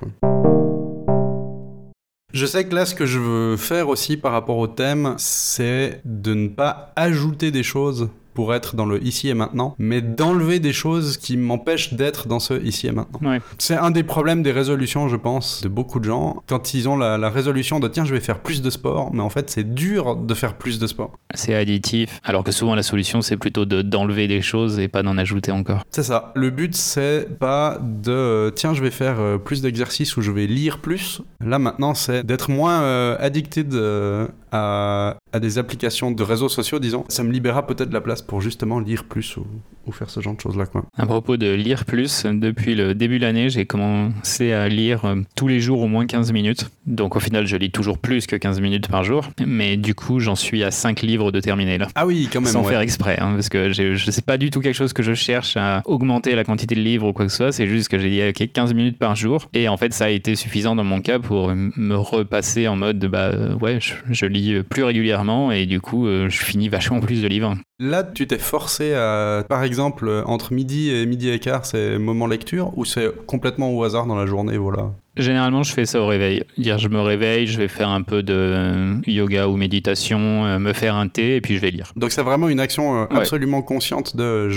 Je 2.33 2.45
sais 2.45 2.65
que 2.65 2.75
là, 2.75 2.85
ce 2.85 2.93
que 2.93 3.05
je 3.05 3.19
veux 3.19 3.57
faire 3.57 3.89
aussi 3.89 4.17
par 4.17 4.31
rapport 4.31 4.57
au 4.57 4.67
thème, 4.67 5.15
c'est 5.17 6.01
de 6.05 6.33
ne 6.33 6.47
pas 6.49 6.91
ajouter 6.95 7.51
des 7.51 7.63
choses 7.63 8.09
pour 8.37 8.53
être 8.53 8.75
dans 8.75 8.85
le 8.85 9.03
ici 9.03 9.29
et 9.29 9.33
maintenant, 9.33 9.73
mais 9.79 9.99
d'enlever 10.03 10.59
des 10.59 10.71
choses 10.73 11.17
qui 11.17 11.37
m'empêchent 11.37 11.95
d'être 11.95 12.27
dans 12.27 12.39
ce 12.39 12.53
ici 12.63 12.85
et 12.85 12.91
maintenant. 12.91 13.19
Ouais. 13.27 13.41
C'est 13.57 13.73
un 13.75 13.89
des 13.89 14.03
problèmes 14.03 14.43
des 14.43 14.51
résolutions, 14.51 15.07
je 15.07 15.15
pense, 15.15 15.63
de 15.63 15.69
beaucoup 15.69 15.99
de 15.99 16.05
gens. 16.05 16.43
Quand 16.45 16.75
ils 16.75 16.87
ont 16.87 16.97
la, 16.97 17.17
la 17.17 17.31
résolution 17.31 17.79
de 17.79 17.87
tiens, 17.87 18.05
je 18.05 18.13
vais 18.13 18.19
faire 18.19 18.37
plus 18.41 18.61
de 18.61 18.69
sport, 18.69 19.11
mais 19.11 19.23
en 19.23 19.29
fait, 19.31 19.49
c'est 19.49 19.73
dur 19.73 20.15
de 20.15 20.33
faire 20.35 20.53
plus 20.59 20.77
de 20.77 20.85
sport. 20.85 21.13
C'est 21.33 21.55
additif, 21.55 22.19
alors 22.23 22.43
que 22.43 22.51
souvent 22.51 22.75
la 22.75 22.83
solution 22.83 23.23
c'est 23.23 23.37
plutôt 23.37 23.65
de- 23.65 23.81
d'enlever 23.81 24.27
des 24.27 24.43
choses 24.43 24.77
et 24.77 24.87
pas 24.87 25.01
d'en 25.01 25.17
ajouter 25.17 25.51
encore. 25.51 25.81
C'est 25.89 26.03
ça. 26.03 26.31
Le 26.35 26.51
but, 26.51 26.75
c'est 26.75 27.39
pas 27.39 27.79
de 27.81 28.11
euh, 28.11 28.51
tiens, 28.51 28.75
je 28.75 28.83
vais 28.83 28.91
faire 28.91 29.19
euh, 29.19 29.39
plus 29.39 29.63
d'exercices 29.63 30.15
ou 30.15 30.21
je 30.21 30.29
vais 30.31 30.45
lire 30.45 30.77
plus. 30.77 31.21
Là, 31.43 31.57
maintenant, 31.57 31.95
c'est 31.95 32.23
d'être 32.23 32.51
moins 32.51 32.81
euh, 32.83 33.17
addicted 33.19 33.73
euh, 33.73 34.27
à, 34.51 35.17
à 35.33 35.39
des 35.39 35.57
applications 35.57 36.11
de 36.11 36.21
réseaux 36.23 36.49
sociaux, 36.49 36.77
disons. 36.77 37.03
Ça 37.09 37.23
me 37.23 37.31
libérera 37.31 37.65
peut-être 37.65 37.89
de 37.89 37.93
la 37.93 38.01
place 38.01 38.21
pour 38.27 38.41
justement 38.41 38.79
lire 38.79 39.05
plus 39.05 39.37
ou, 39.37 39.45
ou 39.85 39.91
faire 39.91 40.09
ce 40.09 40.19
genre 40.19 40.35
de 40.35 40.41
choses-là. 40.41 40.65
À 40.97 41.05
propos 41.05 41.37
de 41.37 41.51
lire 41.51 41.85
plus, 41.85 42.25
depuis 42.25 42.75
le 42.75 42.93
début 42.93 43.19
de 43.19 43.23
l'année, 43.23 43.49
j'ai 43.49 43.65
commencé 43.65 44.51
à 44.51 44.67
lire 44.67 45.05
euh, 45.05 45.15
tous 45.35 45.47
les 45.47 45.59
jours 45.59 45.81
au 45.81 45.87
moins 45.87 46.05
15 46.05 46.31
minutes. 46.33 46.69
Donc 46.85 47.15
au 47.15 47.19
final, 47.19 47.47
je 47.47 47.55
lis 47.55 47.71
toujours 47.71 47.97
plus 47.97 48.27
que 48.27 48.35
15 48.35 48.61
minutes 48.61 48.87
par 48.89 49.03
jour. 49.03 49.29
Mais 49.45 49.77
du 49.77 49.95
coup, 49.95 50.19
j'en 50.19 50.35
suis 50.35 50.63
à 50.63 50.71
5 50.71 51.01
livres 51.01 51.31
de 51.31 51.39
terminer 51.39 51.77
là. 51.77 51.87
Ah 51.95 52.05
oui, 52.05 52.29
quand 52.31 52.41
même. 52.41 52.51
Sans 52.51 52.63
ouais. 52.63 52.71
faire 52.71 52.81
exprès, 52.81 53.17
hein, 53.19 53.33
parce 53.33 53.49
que 53.49 53.71
je 53.71 54.11
sais 54.11 54.21
pas 54.21 54.37
du 54.37 54.49
tout 54.49 54.61
quelque 54.61 54.75
chose 54.75 54.93
que 54.93 55.03
je 55.03 55.13
cherche 55.13 55.57
à 55.57 55.81
augmenter 55.85 56.35
la 56.35 56.43
quantité 56.43 56.75
de 56.75 56.81
livres 56.81 57.07
ou 57.07 57.13
quoi 57.13 57.25
que 57.25 57.31
ce 57.31 57.37
soit, 57.37 57.51
c'est 57.51 57.67
juste 57.67 57.89
que 57.89 57.97
j'ai 57.97 58.09
dit 58.09 58.21
ok 58.27 58.51
15 58.51 58.73
minutes 58.73 58.97
par 58.97 59.15
jour, 59.15 59.49
et 59.53 59.67
en 59.67 59.77
fait 59.77 59.93
ça 59.93 60.05
a 60.05 60.09
été 60.09 60.35
suffisant 60.35 60.75
dans 60.75 60.83
mon 60.83 61.01
cas 61.01 61.19
pour 61.19 61.53
me 61.53 61.95
repasser 61.95 62.67
en 62.67 62.75
mode 62.75 63.05
bah 63.05 63.29
euh, 63.33 63.55
ouais 63.55 63.79
je, 63.79 63.93
je 64.09 64.25
lis 64.25 64.63
plus 64.63 64.83
régulièrement 64.83 65.51
et 65.51 65.65
du 65.65 65.79
coup 65.79 66.07
euh, 66.07 66.29
je 66.29 66.43
finis 66.43 66.69
vachement 66.69 66.99
plus 66.99 67.21
de 67.21 67.27
livres. 67.27 67.55
Là, 67.79 68.03
tu 68.03 68.25
t'es 68.25 68.39
forcé 68.39 68.95
à, 68.95 69.45
par 69.47 69.63
exemple, 69.63 70.23
entre 70.25 70.51
midi 70.51 70.89
et 70.89 71.05
midi 71.05 71.29
et 71.29 71.39
quart, 71.39 71.63
c'est 71.63 71.99
moment 71.99 72.25
lecture 72.25 72.75
ou 72.75 72.85
c'est 72.85 73.13
complètement 73.27 73.71
au 73.71 73.83
hasard 73.83 74.07
dans 74.07 74.15
la 74.15 74.25
journée, 74.25 74.57
voilà? 74.57 74.93
Généralement, 75.17 75.63
je 75.63 75.73
fais 75.73 75.85
ça 75.85 76.01
au 76.01 76.07
réveil. 76.07 76.43
Dire, 76.57 76.77
je 76.77 76.87
me 76.87 76.99
réveille, 77.01 77.47
je 77.47 77.57
vais 77.57 77.67
faire 77.67 77.89
un 77.89 78.01
peu 78.01 78.23
de 78.23 78.95
yoga 79.09 79.47
ou 79.47 79.57
méditation, 79.57 80.45
euh, 80.45 80.59
me 80.59 80.73
faire 80.73 80.95
un 80.95 81.07
thé 81.07 81.35
et 81.37 81.41
puis 81.41 81.55
je 81.55 81.61
vais 81.61 81.71
lire. 81.71 81.91
Donc 81.95 82.11
c'est 82.11 82.21
vraiment 82.23 82.49
une 82.49 82.59
action 82.59 83.01
euh, 83.01 83.05
Ouais. 83.11 83.17
absolument 83.17 83.61
consciente 83.61 84.15
de, 84.17 84.49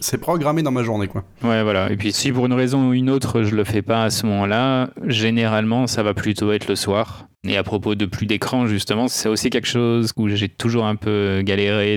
c'est 0.00 0.18
programmé 0.18 0.62
dans 0.62 0.70
ma 0.70 0.82
journée, 0.82 1.08
quoi. 1.08 1.24
Ouais, 1.42 1.62
voilà. 1.62 1.90
Et 1.90 1.96
puis, 1.96 2.12
si 2.12 2.30
pour 2.32 2.46
une 2.46 2.52
raison 2.52 2.88
ou 2.88 2.92
une 2.94 3.10
autre, 3.10 3.42
je 3.42 3.54
le 3.54 3.64
fais 3.64 3.82
pas 3.82 4.04
à 4.04 4.10
ce 4.10 4.26
moment-là, 4.26 4.90
généralement, 5.06 5.86
ça 5.86 6.02
va 6.02 6.14
plutôt 6.14 6.52
être 6.52 6.68
le 6.68 6.76
soir. 6.76 7.26
Et 7.48 7.56
à 7.56 7.62
propos 7.62 7.94
de 7.94 8.06
plus 8.06 8.26
d'écran, 8.26 8.66
justement, 8.66 9.06
c'est 9.06 9.28
aussi 9.28 9.50
quelque 9.50 9.68
chose 9.68 10.12
où 10.16 10.28
j'ai 10.28 10.48
toujours 10.48 10.84
un 10.84 10.96
peu 10.96 11.42
galéré 11.44 11.96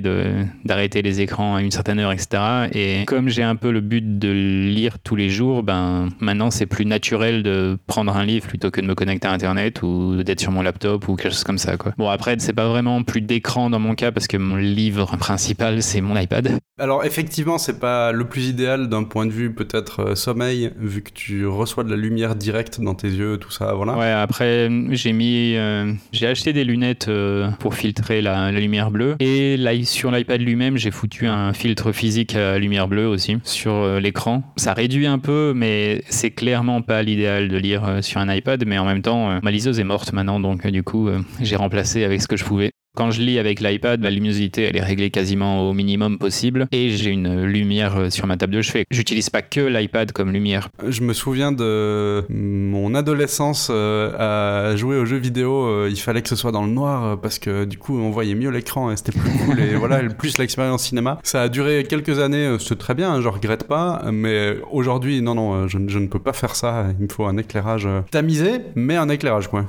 d'arrêter 0.64 1.02
les 1.02 1.22
écrans 1.22 1.56
à 1.56 1.62
une 1.64 1.72
certaine 1.72 1.98
heure, 1.98 2.12
etc. 2.12 2.68
Et 2.74 3.06
comme 3.06 3.30
j'ai 3.30 3.42
un 3.42 3.56
peu 3.56 3.72
le 3.72 3.82
but 3.82 4.20
de 4.20 4.30
lire 4.32 5.00
tous 5.00 5.16
les 5.16 5.30
jours, 5.30 5.64
ben 5.64 6.10
maintenant 6.20 6.52
c'est 6.52 6.68
plus 6.68 6.86
naturel 6.86 7.42
de 7.42 7.80
prendre 7.88 8.09
un 8.18 8.26
livre 8.26 8.48
plutôt 8.48 8.72
que 8.72 8.82
de 8.82 8.86
me 8.86 8.96
connecter 8.96 9.28
à 9.28 9.32
Internet 9.32 9.82
ou 9.82 10.24
d'être 10.24 10.40
sur 10.40 10.52
mon 10.52 10.62
laptop 10.62 11.08
ou 11.08 11.16
quelque 11.16 11.32
chose 11.32 11.44
comme 11.44 11.58
ça. 11.58 11.78
Quoi. 11.78 11.94
Bon, 11.98 12.10
après, 12.10 12.36
c'est 12.40 12.54
pas 12.54 12.68
vraiment 12.68 13.04
plus 13.04 13.22
d'écran 13.22 13.70
dans 13.70 13.80
mon 13.80 13.96
cas 13.96 14.12
parce 14.12 14.28
que 14.28 14.38
mon 14.38 14.56
livre 14.56 15.18
principal 15.18 15.82
c'est 15.82 16.02
mon 16.02 16.18
iPad. 16.18 16.60
Alors 16.80 17.04
effectivement, 17.04 17.58
c'est 17.58 17.80
pas 17.80 18.12
le 18.12 18.26
plus 18.26 18.48
idéal 18.48 18.88
d'un 18.88 19.04
point 19.04 19.26
de 19.26 19.32
vue 19.32 19.54
peut-être 19.54 20.00
euh, 20.02 20.16
sommeil, 20.16 20.72
vu 20.80 21.02
que 21.02 21.12
tu 21.12 21.46
reçois 21.46 21.84
de 21.84 21.90
la 21.90 21.98
lumière 21.98 22.36
directe 22.36 22.80
dans 22.80 22.96
tes 22.96 23.10
yeux, 23.10 23.38
tout 23.38 23.52
ça, 23.52 23.74
voilà. 23.74 23.98
Ouais, 23.98 24.12
après, 24.12 24.70
j'ai 24.92 25.12
mis. 25.12 25.56
euh, 25.56 25.92
j'ai 26.14 26.28
acheté 26.28 26.54
des 26.54 26.64
lunettes 26.64 27.08
euh, 27.10 27.50
pour 27.60 27.76
filtrer 27.76 28.22
la, 28.22 28.52
la 28.52 28.60
lumière 28.60 28.92
bleue. 28.92 29.16
Et 29.20 29.58
là, 29.58 29.72
sur 29.84 30.12
l'iPad 30.12 30.42
lui-même, 30.42 30.78
j'ai 30.78 30.92
foutu 30.92 31.28
un 31.28 31.54
filtre 31.54 31.92
physique 31.92 32.36
à 32.36 32.58
lumière 32.58 32.88
bleue 32.88 33.08
aussi 33.08 33.38
sur 33.44 34.00
l'écran. 34.00 34.44
Ça 34.56 34.74
réduit 34.74 35.06
un 35.08 35.20
peu, 35.20 35.54
mais 35.56 36.02
c'est 36.10 36.32
clairement 36.32 36.82
pas 36.82 37.04
l'idéal 37.04 37.50
de 37.50 37.58
lire 37.58 37.99
sur 38.02 38.20
un 38.20 38.34
iPad. 38.34 38.64
Mais 38.66 38.78
en 38.78 38.86
même 38.86 39.02
temps, 39.02 39.32
euh, 39.32 39.40
ma 39.44 39.52
liseuse 39.52 39.80
est 39.80 39.84
morte 39.84 40.14
maintenant, 40.14 40.40
donc 40.40 40.66
euh, 40.66 40.72
du 40.72 40.84
coup, 40.84 41.08
euh, 41.08 41.22
j'ai 41.42 41.56
remplacé 41.56 42.04
avec 42.04 42.22
ce 42.22 42.28
que 42.28 42.38
je 42.38 42.46
pouvais. 42.46 42.72
Quand 42.96 43.12
je 43.12 43.22
lis 43.22 43.38
avec 43.38 43.60
l'iPad, 43.62 44.02
la 44.02 44.10
luminosité 44.10 44.64
elle 44.64 44.76
est 44.76 44.82
réglée 44.84 45.12
quasiment 45.12 45.70
au 45.70 45.74
minimum 45.74 46.18
possible 46.18 46.68
et 46.72 46.90
j'ai 46.90 47.12
une 47.12 47.44
lumière 47.46 47.96
euh, 47.98 48.10
sur 48.10 48.26
ma 48.26 48.36
table 48.36 48.54
de 48.54 48.62
chevet. 48.62 48.86
J'utilise 48.90 49.30
pas 49.30 49.42
que 49.44 49.62
l'iPad 49.62 50.12
comme 50.12 50.32
lumière. 50.32 50.70
Je 50.88 51.02
me 51.02 51.14
souviens 51.14 51.52
de 51.52 52.26
mon 52.30 52.96
adolescence 52.96 53.70
euh, 53.72 54.72
à 54.72 54.76
jouer 54.76 54.98
aux 54.98 55.06
jeux 55.06 55.18
vidéo. 55.18 55.68
euh, 55.68 55.88
il 55.90 55.98
fallait 56.00 56.22
que 56.24 56.30
ce 56.30 56.36
soit 56.36 56.52
dans 56.52 56.66
le 56.66 56.72
noir 56.72 57.06
euh, 57.06 57.16
parce 57.16 57.38
que 57.40 57.64
du 57.66 57.78
coup 57.78 57.98
on 58.00 58.10
voyait 58.10 58.36
mieux 58.36 58.50
l'écran 58.50 58.92
et 58.92 58.98
c'était 58.98 59.12
plus 59.12 59.30
cool. 59.46 59.60
et 59.60 59.76
voilà, 59.76 60.02
plus 60.10 60.38
l'expérience 60.40 60.84
cinéma. 60.84 61.20
Ça 61.24 61.44
a 61.44 61.50
duré 61.50 61.84
quelques 61.88 62.20
années, 62.20 62.46
euh, 62.48 62.58
c'est 62.60 62.78
très 62.78 62.96
bien, 62.96 63.14
hein, 63.14 63.22
je 63.22 63.28
regrette 63.28 63.66
pas. 63.68 64.02
Mais 64.12 64.58
aujourd'hui, 64.72 65.22
non, 65.22 65.36
non, 65.36 65.54
euh, 65.54 65.68
je, 65.68 65.78
ne- 65.78 65.90
je 65.90 66.00
ne 66.00 66.08
peux 66.08 66.20
pas 66.20 66.34
faire 66.34 66.56
ça. 66.56 66.88
Il 67.00 67.04
me 67.06 67.10
faut 67.10 67.26
un 67.26 67.38
éclairage 67.38 67.86
euh, 67.86 68.02
tamisé, 68.12 68.62
mais 68.76 68.96
un 68.96 69.10
éclairage 69.10 69.48
quoi. 69.48 69.66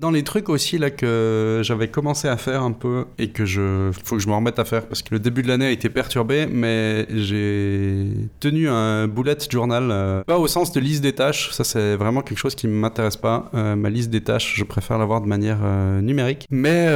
Dans 0.00 0.12
les 0.12 0.22
trucs 0.22 0.48
aussi 0.48 0.78
là 0.78 0.92
que 0.92 1.60
j'avais 1.64 1.88
commencé 1.88 2.28
à 2.28 2.36
faire 2.36 2.62
un 2.62 2.70
peu 2.70 3.06
et 3.18 3.30
que 3.30 3.44
je 3.44 3.90
faut 4.04 4.14
que 4.14 4.22
je 4.22 4.28
me 4.28 4.34
remette 4.34 4.60
à 4.60 4.64
faire 4.64 4.86
parce 4.86 5.02
que 5.02 5.12
le 5.12 5.18
début 5.18 5.42
de 5.42 5.48
l'année 5.48 5.66
a 5.66 5.70
été 5.72 5.88
perturbé 5.88 6.46
mais 6.46 7.04
j'ai 7.12 8.06
tenu 8.38 8.68
un 8.68 9.08
bullet 9.08 9.36
journal 9.50 9.88
euh, 9.90 10.22
pas 10.22 10.38
au 10.38 10.46
sens 10.46 10.70
de 10.70 10.78
liste 10.78 11.02
des 11.02 11.14
tâches 11.14 11.50
ça 11.50 11.64
c'est 11.64 11.96
vraiment 11.96 12.22
quelque 12.22 12.38
chose 12.38 12.54
qui 12.54 12.68
m'intéresse 12.68 13.16
pas 13.16 13.50
Euh, 13.54 13.74
ma 13.74 13.90
liste 13.90 14.10
des 14.10 14.20
tâches 14.20 14.54
je 14.54 14.62
préfère 14.62 14.98
l'avoir 14.98 15.20
de 15.20 15.26
manière 15.26 15.58
euh, 15.64 16.00
numérique. 16.00 16.46
Mais 16.48 16.86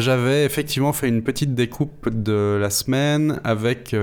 j'avais 0.00 0.44
effectivement 0.44 0.92
fait 0.92 1.08
une 1.08 1.22
petite 1.22 1.56
découpe 1.56 2.08
de 2.10 2.58
la 2.60 2.70
semaine 2.70 3.40
avec 3.42 3.94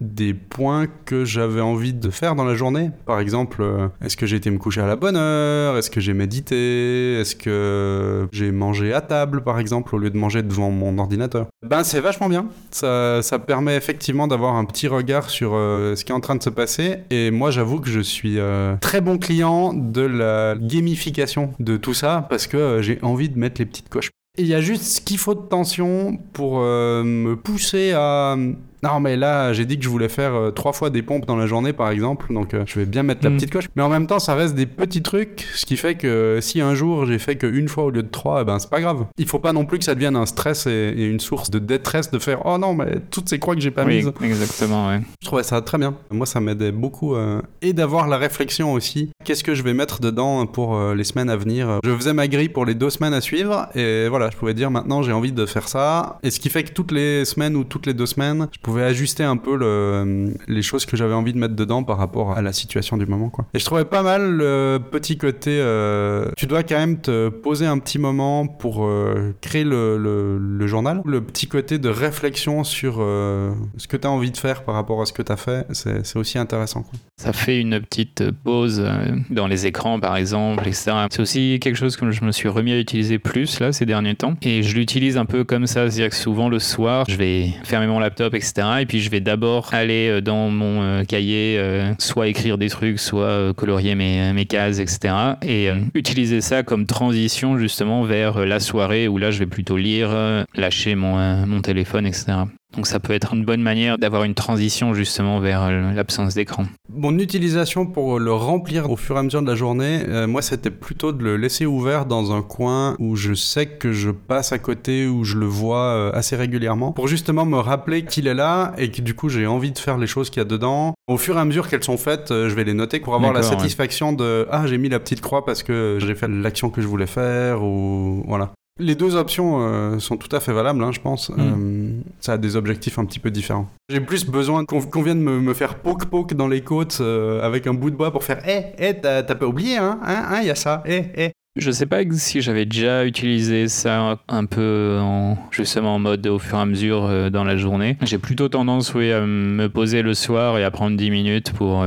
des 0.00 0.34
points 0.34 0.86
que 1.04 1.24
j'avais 1.24 1.60
envie 1.60 1.94
de 1.94 2.10
faire 2.10 2.34
dans 2.34 2.44
la 2.44 2.54
journée. 2.54 2.90
Par 3.06 3.20
exemple, 3.20 3.62
euh, 3.62 3.88
est-ce 4.04 4.16
que 4.16 4.26
j'ai 4.26 4.36
été 4.36 4.50
me 4.50 4.58
coucher 4.58 4.80
à 4.80 4.86
la 4.86 4.96
bonne 4.96 5.16
heure? 5.16 5.76
Est-ce 5.76 5.90
que 5.90 6.00
j'ai 6.00 6.14
médité? 6.14 7.20
Est-ce 7.20 7.36
que 7.36 8.28
j'ai 8.32 8.52
mangé 8.52 8.92
à 8.92 9.00
table, 9.00 9.42
par 9.42 9.58
exemple, 9.58 9.94
au 9.94 9.98
lieu 9.98 10.10
de 10.10 10.18
manger 10.18 10.42
devant 10.42 10.70
mon 10.70 10.98
ordinateur? 10.98 11.46
Ben, 11.66 11.84
c'est 11.84 12.00
vachement 12.00 12.28
bien. 12.28 12.46
Ça, 12.70 13.22
ça 13.22 13.38
permet 13.38 13.76
effectivement 13.76 14.28
d'avoir 14.28 14.54
un 14.54 14.64
petit 14.64 14.88
regard 14.88 15.30
sur 15.30 15.52
euh, 15.54 15.96
ce 15.96 16.04
qui 16.04 16.12
est 16.12 16.14
en 16.14 16.20
train 16.20 16.36
de 16.36 16.42
se 16.42 16.50
passer. 16.50 16.98
Et 17.10 17.30
moi, 17.30 17.50
j'avoue 17.50 17.80
que 17.80 17.88
je 17.88 18.00
suis 18.00 18.38
euh, 18.38 18.76
très 18.80 19.00
bon 19.00 19.18
client 19.18 19.72
de 19.72 20.02
la 20.02 20.54
gamification 20.58 21.52
de 21.58 21.76
tout 21.76 21.94
ça 21.94 22.26
parce 22.28 22.46
que 22.46 22.80
j'ai 22.82 22.98
envie 23.02 23.28
de 23.28 23.38
mettre 23.38 23.60
les 23.60 23.66
petites 23.66 23.88
coches. 23.88 24.10
Il 24.38 24.46
y 24.46 24.54
a 24.54 24.60
juste 24.60 24.82
ce 24.82 25.00
qu'il 25.00 25.16
faut 25.16 25.34
de 25.34 25.40
tension 25.40 26.18
pour 26.34 26.60
me 26.60 27.34
pousser 27.36 27.92
à 27.92 28.36
non, 28.82 29.00
mais 29.00 29.16
là, 29.16 29.52
j'ai 29.52 29.64
dit 29.64 29.78
que 29.78 29.84
je 29.84 29.88
voulais 29.88 30.08
faire 30.08 30.34
euh, 30.34 30.50
trois 30.50 30.72
fois 30.72 30.90
des 30.90 31.02
pompes 31.02 31.26
dans 31.26 31.36
la 31.36 31.46
journée, 31.46 31.72
par 31.72 31.90
exemple, 31.90 32.32
donc 32.32 32.54
euh, 32.54 32.64
je 32.66 32.78
vais 32.78 32.86
bien 32.86 33.02
mettre 33.02 33.24
la 33.24 33.30
mm. 33.30 33.36
petite 33.36 33.50
coche. 33.50 33.68
Mais 33.74 33.82
en 33.82 33.88
même 33.88 34.06
temps, 34.06 34.18
ça 34.18 34.34
reste 34.34 34.54
des 34.54 34.66
petits 34.66 35.02
trucs, 35.02 35.46
ce 35.54 35.64
qui 35.64 35.76
fait 35.76 35.94
que 35.94 36.38
si 36.40 36.60
un 36.60 36.74
jour 36.74 37.06
j'ai 37.06 37.18
fait 37.18 37.36
qu'une 37.36 37.68
fois 37.68 37.84
au 37.84 37.90
lieu 37.90 38.02
de 38.02 38.08
trois, 38.08 38.42
eh 38.42 38.44
ben 38.44 38.58
c'est 38.58 38.70
pas 38.70 38.80
grave. 38.80 39.06
Il 39.18 39.26
faut 39.26 39.38
pas 39.38 39.52
non 39.52 39.64
plus 39.64 39.78
que 39.78 39.84
ça 39.84 39.94
devienne 39.94 40.16
un 40.16 40.26
stress 40.26 40.66
et, 40.66 40.94
une 40.96 41.20
source 41.20 41.50
de 41.50 41.58
détresse 41.58 42.10
de 42.10 42.18
faire 42.18 42.44
oh 42.44 42.58
non, 42.58 42.74
mais 42.74 43.00
toutes 43.10 43.28
ces 43.28 43.38
croix 43.38 43.54
que 43.54 43.60
j'ai 43.60 43.70
pas 43.70 43.84
oui, 43.84 43.96
mises. 43.96 44.12
Exactement, 44.22 44.88
ouais. 44.88 45.00
Je 45.22 45.26
trouvais 45.26 45.42
ça 45.42 45.60
très 45.62 45.78
bien. 45.78 45.94
Moi, 46.10 46.26
ça 46.26 46.40
m'aidait 46.40 46.72
beaucoup 46.72 47.14
euh, 47.14 47.40
et 47.62 47.72
d'avoir 47.72 48.08
la 48.08 48.18
réflexion 48.18 48.72
aussi. 48.72 49.10
Qu'est-ce 49.24 49.44
que 49.44 49.54
je 49.54 49.62
vais 49.62 49.74
mettre 49.74 50.00
dedans 50.00 50.46
pour 50.46 50.78
les 50.94 51.04
semaines 51.04 51.30
à 51.30 51.36
venir? 51.36 51.80
Je 51.84 51.94
faisais 51.94 52.12
ma 52.12 52.28
grille 52.28 52.48
pour 52.48 52.64
les 52.64 52.74
deux 52.74 52.90
semaines 52.90 53.14
à 53.14 53.20
suivre 53.20 53.68
et 53.74 54.08
voilà, 54.08 54.30
je 54.30 54.36
pouvais 54.36 54.54
dire 54.54 54.70
maintenant 54.70 55.02
j'ai 55.02 55.12
envie 55.12 55.32
de 55.32 55.46
faire 55.46 55.68
ça. 55.68 56.18
Et 56.22 56.30
ce 56.30 56.40
qui 56.40 56.50
fait 56.50 56.64
que 56.64 56.72
toutes 56.72 56.92
les 56.92 57.24
semaines 57.24 57.56
ou 57.56 57.64
toutes 57.64 57.86
les 57.86 57.94
deux 57.94 58.06
semaines, 58.06 58.48
je 58.52 58.60
pouvais 58.66 58.82
ajuster 58.82 59.22
un 59.22 59.36
peu 59.36 59.56
le, 59.56 60.34
les 60.48 60.62
choses 60.62 60.86
que 60.86 60.96
j'avais 60.96 61.14
envie 61.14 61.32
de 61.32 61.38
mettre 61.38 61.54
dedans 61.54 61.84
par 61.84 61.98
rapport 61.98 62.32
à 62.32 62.42
la 62.42 62.52
situation 62.52 62.96
du 62.96 63.06
moment. 63.06 63.30
Quoi. 63.30 63.46
Et 63.54 63.60
je 63.60 63.64
trouvais 63.64 63.84
pas 63.84 64.02
mal 64.02 64.28
le 64.32 64.78
petit 64.90 65.16
côté. 65.16 65.58
Euh, 65.60 66.30
tu 66.36 66.46
dois 66.46 66.64
quand 66.64 66.76
même 66.76 67.00
te 67.00 67.28
poser 67.28 67.64
un 67.64 67.78
petit 67.78 68.00
moment 68.00 68.48
pour 68.48 68.84
euh, 68.84 69.36
créer 69.40 69.62
le, 69.62 69.96
le, 69.96 70.66
journal. 70.66 71.00
Le 71.04 71.20
petit 71.20 71.46
côté 71.46 71.78
de 71.78 71.88
réflexion 71.88 72.64
sur 72.64 72.96
euh, 72.98 73.52
ce 73.76 73.86
que 73.86 73.96
tu 73.96 74.04
as 74.08 74.10
envie 74.10 74.32
de 74.32 74.36
faire 74.36 74.64
par 74.64 74.74
rapport 74.74 75.00
à 75.00 75.06
ce 75.06 75.12
que 75.12 75.22
tu 75.22 75.30
as 75.30 75.36
fait, 75.36 75.64
c'est 75.72 76.16
aussi 76.16 76.36
intéressant. 76.36 76.82
Quoi. 76.82 76.98
Ça 77.18 77.32
fait 77.32 77.60
une 77.60 77.80
petite 77.80 78.30
pause 78.30 78.86
dans 79.30 79.46
les 79.46 79.66
écrans, 79.66 79.98
par 79.98 80.18
exemple, 80.18 80.68
etc. 80.68 80.92
C'est 81.10 81.20
aussi 81.20 81.58
quelque 81.62 81.76
chose 81.76 81.96
que 81.96 82.10
je 82.10 82.22
me 82.22 82.30
suis 82.30 82.48
remis 82.48 82.72
à 82.72 82.78
utiliser 82.78 83.18
plus 83.18 83.58
là 83.58 83.72
ces 83.72 83.86
derniers 83.86 84.14
temps. 84.14 84.34
Et 84.42 84.62
je 84.62 84.74
l'utilise 84.74 85.16
un 85.16 85.24
peu 85.24 85.42
comme 85.42 85.66
ça, 85.66 85.90
c'est-à-dire 85.90 86.10
que 86.10 86.14
souvent 86.14 86.50
le 86.50 86.58
soir, 86.58 87.06
je 87.08 87.16
vais 87.16 87.54
fermer 87.64 87.86
mon 87.86 88.00
laptop, 88.00 88.34
etc. 88.34 88.68
Et 88.80 88.86
puis 88.86 89.00
je 89.00 89.10
vais 89.10 89.20
d'abord 89.20 89.70
aller 89.72 90.08
euh, 90.08 90.20
dans 90.20 90.50
mon 90.50 90.82
euh, 90.82 91.04
cahier, 91.04 91.56
euh, 91.58 91.92
soit 91.98 92.28
écrire 92.28 92.58
des 92.58 92.68
trucs, 92.68 92.98
soit 92.98 93.54
colorier 93.54 93.94
mes, 93.94 94.46
cases, 94.46 94.78
etc. 94.78 95.14
Et 95.42 95.70
utiliser 95.94 96.42
ça 96.42 96.62
comme 96.62 96.84
transition 96.84 97.58
justement 97.58 98.02
vers 98.02 98.44
la 98.44 98.60
soirée 98.60 99.08
où 99.08 99.16
là 99.16 99.30
je 99.30 99.38
vais 99.38 99.46
plutôt 99.46 99.76
lire, 99.76 100.10
lâcher 100.54 100.94
mon 100.94 101.60
téléphone, 101.62 102.06
etc. 102.06 102.44
Donc 102.76 102.86
ça 102.86 103.00
peut 103.00 103.14
être 103.14 103.32
une 103.34 103.44
bonne 103.44 103.62
manière 103.62 103.96
d'avoir 103.96 104.24
une 104.24 104.34
transition 104.34 104.92
justement 104.92 105.40
vers 105.40 105.62
euh, 105.62 105.92
l'absence 105.92 106.34
d'écran. 106.34 106.66
Mon 106.94 107.18
utilisation 107.18 107.86
pour 107.86 108.18
le 108.18 108.32
remplir 108.32 108.90
au 108.90 108.96
fur 108.96 109.16
et 109.16 109.18
à 109.18 109.22
mesure 109.22 109.40
de 109.40 109.46
la 109.46 109.54
journée, 109.54 110.02
euh, 110.06 110.26
moi 110.26 110.42
c'était 110.42 110.70
plutôt 110.70 111.12
de 111.12 111.24
le 111.24 111.38
laisser 111.38 111.64
ouvert 111.64 112.04
dans 112.04 112.32
un 112.32 112.42
coin 112.42 112.94
où 112.98 113.16
je 113.16 113.32
sais 113.32 113.66
que 113.66 113.92
je 113.92 114.10
passe 114.10 114.52
à 114.52 114.58
côté, 114.58 115.06
où 115.06 115.24
je 115.24 115.36
le 115.36 115.46
vois 115.46 115.84
euh, 115.84 116.10
assez 116.12 116.36
régulièrement, 116.36 116.92
pour 116.92 117.08
justement 117.08 117.46
me 117.46 117.58
rappeler 117.58 118.04
qu'il 118.04 118.26
est 118.26 118.34
là 118.34 118.74
et 118.76 118.90
que 118.90 119.00
du 119.00 119.14
coup 119.14 119.30
j'ai 119.30 119.46
envie 119.46 119.72
de 119.72 119.78
faire 119.78 119.96
les 119.96 120.06
choses 120.06 120.28
qu'il 120.28 120.40
y 120.40 120.44
a 120.44 120.48
dedans. 120.48 120.94
Au 121.08 121.16
fur 121.16 121.38
et 121.38 121.40
à 121.40 121.44
mesure 121.46 121.68
qu'elles 121.68 121.84
sont 121.84 121.96
faites, 121.96 122.28
je 122.28 122.54
vais 122.54 122.64
les 122.64 122.74
noter 122.74 123.00
pour 123.00 123.14
avoir 123.14 123.32
la 123.32 123.42
satisfaction 123.42 124.12
de 124.12 124.46
ah 124.50 124.66
j'ai 124.66 124.76
mis 124.76 124.90
la 124.90 125.00
petite 125.00 125.22
croix 125.22 125.44
parce 125.44 125.62
que 125.62 125.98
j'ai 126.00 126.14
fait 126.14 126.28
l'action 126.28 126.68
que 126.68 126.82
je 126.82 126.86
voulais 126.86 127.06
faire 127.06 127.62
ou 127.62 128.22
voilà. 128.26 128.52
Les 128.78 128.94
deux 128.94 129.16
options 129.16 129.60
euh, 129.60 129.98
sont 129.98 130.18
tout 130.18 130.34
à 130.36 130.40
fait 130.40 130.52
valables, 130.52 130.82
hein, 130.84 130.92
je 130.92 131.00
pense. 131.00 131.30
Mm. 131.30 131.34
Euh, 131.38 131.75
ça 132.20 132.34
a 132.34 132.38
des 132.38 132.56
objectifs 132.56 132.98
un 132.98 133.04
petit 133.04 133.18
peu 133.18 133.30
différents. 133.30 133.68
J'ai 133.88 134.00
plus 134.00 134.26
besoin 134.26 134.64
qu'on 134.64 135.02
vienne 135.02 135.20
me, 135.20 135.40
me, 135.40 135.54
faire 135.54 135.76
poke-poke 135.76 136.34
dans 136.34 136.48
les 136.48 136.60
côtes 136.60 136.98
euh, 137.00 137.42
avec 137.42 137.66
un 137.66 137.74
bout 137.74 137.90
de 137.90 137.96
bois 137.96 138.10
pour 138.10 138.24
faire 138.24 138.40
Eh, 138.46 138.82
hey, 138.82 139.00
t'as 139.00 139.22
pas 139.22 139.46
oublié, 139.46 139.76
hein 139.76 139.98
Hein, 140.02 140.24
hein, 140.30 140.42
y 140.42 140.50
a 140.50 140.54
ça, 140.54 140.82
eh, 140.86 141.04
eh. 141.16 141.30
Je 141.56 141.70
sais 141.70 141.86
pas 141.86 142.02
si 142.10 142.42
j'avais 142.42 142.66
déjà 142.66 143.06
utilisé 143.06 143.68
ça 143.68 144.18
un 144.28 144.44
peu 144.44 144.98
en, 145.00 145.38
justement 145.50 145.94
en 145.94 145.98
mode 145.98 146.26
au 146.26 146.38
fur 146.38 146.58
et 146.58 146.60
à 146.60 146.66
mesure 146.66 147.30
dans 147.30 147.44
la 147.44 147.56
journée. 147.56 147.96
J'ai 148.02 148.18
plutôt 148.18 148.50
tendance 148.50 148.92
oui, 148.92 149.10
à 149.10 149.22
me 149.22 149.68
poser 149.70 150.02
le 150.02 150.12
soir 150.12 150.58
et 150.58 150.64
à 150.64 150.70
prendre 150.70 150.98
10 150.98 151.10
minutes 151.10 151.52
pour 151.52 151.82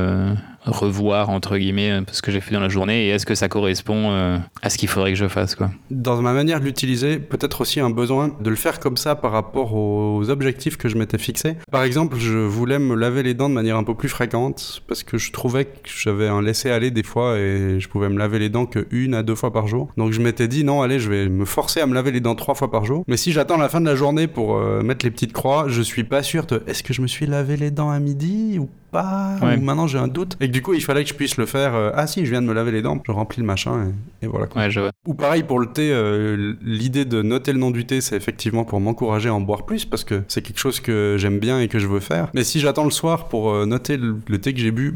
revoir 0.69 1.29
entre 1.29 1.57
guillemets 1.57 1.91
euh, 1.91 2.01
ce 2.11 2.21
que 2.21 2.31
j'ai 2.31 2.41
fait 2.41 2.53
dans 2.53 2.59
la 2.59 2.69
journée 2.69 3.07
et 3.07 3.09
est-ce 3.09 3.25
que 3.25 3.35
ça 3.35 3.47
correspond 3.47 4.11
euh, 4.11 4.37
à 4.61 4.69
ce 4.69 4.77
qu'il 4.77 4.89
faudrait 4.89 5.11
que 5.11 5.17
je 5.17 5.27
fasse 5.27 5.55
quoi. 5.55 5.71
Dans 5.91 6.21
ma 6.21 6.33
manière 6.33 6.59
de 6.59 6.65
l'utiliser, 6.65 7.19
peut-être 7.19 7.61
aussi 7.61 7.79
un 7.79 7.89
besoin 7.89 8.31
de 8.39 8.49
le 8.49 8.55
faire 8.55 8.79
comme 8.79 8.97
ça 8.97 9.15
par 9.15 9.31
rapport 9.31 9.75
aux 9.75 10.29
objectifs 10.29 10.77
que 10.77 10.89
je 10.89 10.97
m'étais 10.97 11.17
fixé. 11.17 11.55
Par 11.71 11.83
exemple, 11.83 12.17
je 12.17 12.37
voulais 12.37 12.79
me 12.79 12.95
laver 12.95 13.23
les 13.23 13.33
dents 13.33 13.49
de 13.49 13.53
manière 13.53 13.77
un 13.77 13.83
peu 13.83 13.95
plus 13.95 14.09
fréquente 14.09 14.81
parce 14.87 15.03
que 15.03 15.17
je 15.17 15.31
trouvais 15.31 15.65
que 15.65 15.71
j'avais 15.85 16.27
un 16.27 16.41
laisser 16.41 16.69
aller 16.69 16.91
des 16.91 17.03
fois 17.03 17.37
et 17.37 17.79
je 17.79 17.87
pouvais 17.87 18.09
me 18.09 18.17
laver 18.17 18.39
les 18.39 18.49
dents 18.49 18.65
que 18.65 18.87
une 18.91 19.13
à 19.13 19.23
deux 19.23 19.35
fois 19.35 19.51
par 19.53 19.67
jour. 19.67 19.89
Donc 19.97 20.11
je 20.11 20.21
m'étais 20.21 20.47
dit 20.47 20.63
non, 20.63 20.81
allez, 20.81 20.99
je 20.99 21.09
vais 21.09 21.29
me 21.29 21.45
forcer 21.45 21.81
à 21.81 21.87
me 21.87 21.93
laver 21.93 22.11
les 22.11 22.19
dents 22.19 22.35
trois 22.35 22.55
fois 22.55 22.71
par 22.71 22.85
jour. 22.85 23.03
Mais 23.07 23.17
si 23.17 23.31
j'attends 23.31 23.57
la 23.57 23.69
fin 23.69 23.81
de 23.81 23.85
la 23.85 23.95
journée 23.95 24.27
pour 24.27 24.57
euh, 24.57 24.81
mettre 24.81 25.05
les 25.05 25.11
petites 25.11 25.33
croix, 25.33 25.65
je 25.67 25.81
suis 25.81 26.03
pas 26.03 26.23
sûr 26.23 26.45
de 26.45 26.63
est-ce 26.67 26.83
que 26.83 26.93
je 26.93 27.01
me 27.01 27.07
suis 27.07 27.25
lavé 27.25 27.57
les 27.57 27.71
dents 27.71 27.89
à 27.89 27.99
midi 27.99 28.57
ou 28.59 28.69
pas? 28.91 29.35
Ou 29.41 29.61
maintenant 29.61 29.87
j'ai 29.87 29.99
un 29.99 30.07
doute 30.07 30.37
et 30.39 30.47
que 30.47 30.51
du 30.59 30.63
coup 30.63 30.73
il 30.73 30.83
fallait 30.83 31.03
que 31.03 31.09
je 31.09 31.13
puisse 31.13 31.37
le 31.37 31.45
faire 31.45 31.73
euh, 31.73 31.91
ah 31.93 32.05
si 32.05 32.25
je 32.25 32.31
viens 32.31 32.41
de 32.41 32.47
me 32.47 32.53
laver 32.53 32.73
les 32.73 32.81
dents 32.81 33.01
je 33.07 33.13
remplis 33.13 33.39
le 33.39 33.47
machin 33.47 33.93
et, 34.21 34.27
voilà 34.27 34.45
Ouais, 34.57 34.69
je 34.69 34.81
vois. 34.81 34.91
ou 35.07 35.13
pareil 35.13 35.43
pour 35.43 35.57
le 35.57 35.67
thé 35.67 35.89
euh, 35.89 36.53
l'idée 36.61 37.05
de 37.05 37.21
noter 37.21 37.53
le 37.53 37.59
nom 37.59 37.71
du 37.71 37.85
thé 37.85 38.01
c'est 38.01 38.17
effectivement 38.17 38.65
pour 38.65 38.81
m'encourager 38.81 39.29
à 39.29 39.33
en 39.33 39.39
boire 39.39 39.65
plus 39.65 39.85
parce 39.85 40.03
que 40.03 40.21
c'est 40.27 40.41
quelque 40.41 40.59
chose 40.59 40.81
que 40.81 41.15
j'aime 41.17 41.39
bien 41.39 41.61
et 41.61 41.69
que 41.69 41.79
je 41.79 41.87
veux 41.87 42.01
faire. 42.01 42.27
Mais 42.33 42.43
si 42.43 42.59
j'attends 42.59 42.83
le 42.83 42.91
soir 42.91 43.29
pour 43.29 43.51
euh, 43.51 43.65
noter 43.65 43.95
le, 43.95 44.19
thé 44.37 44.53
que 44.53 44.59
j'ai 44.59 44.71
bu 44.71 44.93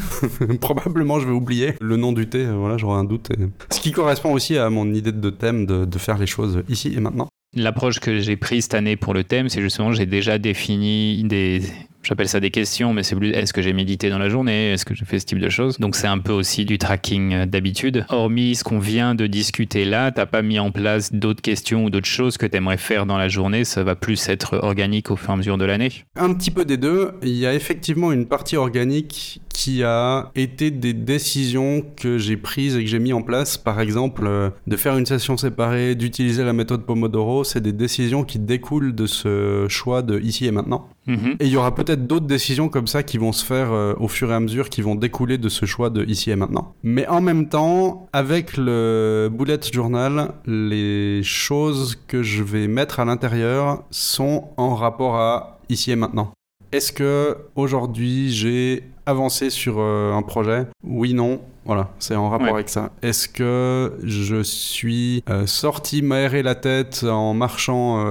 probablement 0.60 1.18
je 1.18 1.26
vais 1.26 1.32
oublier 1.32 1.76
le 1.80 1.96
nom 1.96 2.12
du 2.12 2.28
thé 2.28 2.44
voilà 2.44 2.76
j'aurai 2.76 2.98
un 2.98 3.04
doute 3.04 3.30
ce 3.70 3.80
qui 3.80 3.92
correspond 3.92 4.34
aussi 4.34 4.58
à 4.58 4.68
mon 4.68 4.92
idée 4.92 5.12
de 5.12 5.30
thème 5.30 5.64
de, 5.64 5.86
de 5.86 5.98
faire 5.98 6.18
les 6.18 6.26
choses 6.26 6.62
ici 6.68 6.92
et 6.94 7.00
maintenant. 7.00 7.28
L'approche 7.56 7.98
que 7.98 8.20
j'ai 8.20 8.36
prise 8.36 8.64
cette 8.64 8.74
année 8.74 8.96
pour 8.96 9.12
le 9.12 9.24
thème, 9.24 9.48
c'est 9.48 9.60
justement 9.60 9.92
j'ai 9.92 10.06
déjà 10.06 10.38
défini 10.38 11.24
des, 11.24 11.62
J'appelle 12.02 12.28
ça 12.28 12.40
des 12.40 12.50
questions, 12.50 12.94
mais 12.94 13.02
c'est 13.02 13.14
plus 13.14 13.30
est-ce 13.30 13.52
que 13.52 13.60
j'ai 13.60 13.72
médité 13.72 14.08
dans 14.08 14.18
la 14.18 14.28
journée? 14.28 14.72
Est-ce 14.72 14.84
que 14.84 14.94
j'ai 14.94 15.04
fait 15.04 15.18
ce 15.18 15.26
type 15.26 15.38
de 15.38 15.50
choses? 15.50 15.78
Donc 15.78 15.96
c'est 15.96 16.06
un 16.06 16.18
peu 16.18 16.32
aussi 16.32 16.64
du 16.64 16.78
tracking 16.78 17.34
euh, 17.34 17.46
d'habitude. 17.46 18.06
Hormis 18.08 18.54
ce 18.54 18.64
qu'on 18.64 18.78
vient 18.78 19.14
de 19.14 19.26
discuter 19.26 19.84
là, 19.84 20.10
t'as 20.10 20.26
pas 20.26 20.42
mis 20.42 20.58
en 20.58 20.70
place 20.70 21.12
d'autres 21.12 21.42
questions 21.42 21.84
ou 21.84 21.90
d'autres 21.90 22.06
choses 22.06 22.38
que 22.38 22.46
tu 22.46 22.56
aimerais 22.56 22.78
faire 22.78 23.04
dans 23.04 23.18
la 23.18 23.28
journée? 23.28 23.64
Ça 23.64 23.84
va 23.84 23.96
plus 23.96 24.28
être 24.28 24.58
organique 24.62 25.10
au 25.10 25.16
fur 25.16 25.30
et 25.30 25.32
à 25.34 25.36
mesure 25.36 25.58
de 25.58 25.64
l'année? 25.64 25.92
Un 26.16 26.32
petit 26.32 26.50
peu 26.50 26.64
des 26.64 26.78
deux. 26.78 27.12
Il 27.22 27.36
y 27.36 27.46
a 27.46 27.54
effectivement 27.54 28.12
une 28.12 28.26
partie 28.26 28.56
organique 28.56 29.40
qui 29.52 29.82
a 29.82 30.30
été 30.36 30.70
des 30.70 30.94
décisions 30.94 31.84
que 31.96 32.16
j'ai 32.16 32.38
prises 32.38 32.76
et 32.76 32.84
que 32.84 32.88
j'ai 32.88 32.98
mis 32.98 33.12
en 33.12 33.20
place. 33.20 33.58
Par 33.58 33.78
exemple, 33.80 34.22
euh, 34.26 34.48
de 34.66 34.76
faire 34.76 34.96
une 34.96 35.04
session 35.04 35.36
séparée, 35.36 35.94
d'utiliser 35.94 36.44
la 36.44 36.54
méthode 36.54 36.86
Pomodoro, 36.86 37.44
c'est 37.44 37.60
des 37.60 37.74
décisions 37.74 38.24
qui 38.24 38.38
découlent 38.38 38.94
de 38.94 39.04
ce 39.04 39.66
choix 39.68 40.00
de 40.00 40.18
ici 40.18 40.46
et 40.46 40.50
maintenant. 40.50 40.88
Mhm. 41.06 41.36
Et 41.40 41.46
il 41.46 41.48
y 41.48 41.56
aura 41.56 41.74
peut-être 41.74 42.06
d'autres 42.06 42.26
décisions 42.26 42.68
comme 42.68 42.86
ça 42.86 43.02
qui 43.02 43.18
vont 43.18 43.32
se 43.32 43.44
faire 43.44 43.72
euh, 43.72 43.94
au 43.98 44.08
fur 44.08 44.30
et 44.30 44.34
à 44.34 44.40
mesure, 44.40 44.68
qui 44.68 44.82
vont 44.82 44.94
découler 44.94 45.38
de 45.38 45.48
ce 45.48 45.66
choix 45.66 45.90
de 45.90 46.04
ici 46.04 46.30
et 46.30 46.36
maintenant. 46.36 46.74
Mais 46.82 47.06
en 47.08 47.20
même 47.20 47.48
temps, 47.48 48.08
avec 48.12 48.56
le 48.56 49.30
bullet 49.32 49.60
journal, 49.72 50.32
les 50.46 51.22
choses 51.22 51.98
que 52.06 52.22
je 52.22 52.42
vais 52.42 52.68
mettre 52.68 53.00
à 53.00 53.04
l'intérieur 53.04 53.84
sont 53.90 54.48
en 54.56 54.74
rapport 54.74 55.16
à 55.16 55.58
ici 55.68 55.90
et 55.90 55.96
maintenant. 55.96 56.32
Est-ce 56.72 56.92
que 56.92 57.36
aujourd'hui 57.56 58.30
j'ai 58.30 58.84
avancé 59.06 59.50
sur 59.50 59.76
euh, 59.78 60.12
un 60.12 60.22
projet? 60.22 60.66
Oui, 60.84 61.14
non. 61.14 61.40
Voilà, 61.64 61.90
c'est 61.98 62.16
en 62.16 62.30
rapport 62.30 62.54
avec 62.54 62.68
ça. 62.68 62.90
Est-ce 63.02 63.28
que 63.28 63.98
je 64.02 64.42
suis 64.42 65.22
euh, 65.28 65.46
sorti 65.46 66.02
m'aérer 66.02 66.42
la 66.42 66.54
tête 66.54 67.04
en 67.04 67.34
marchant 67.34 68.04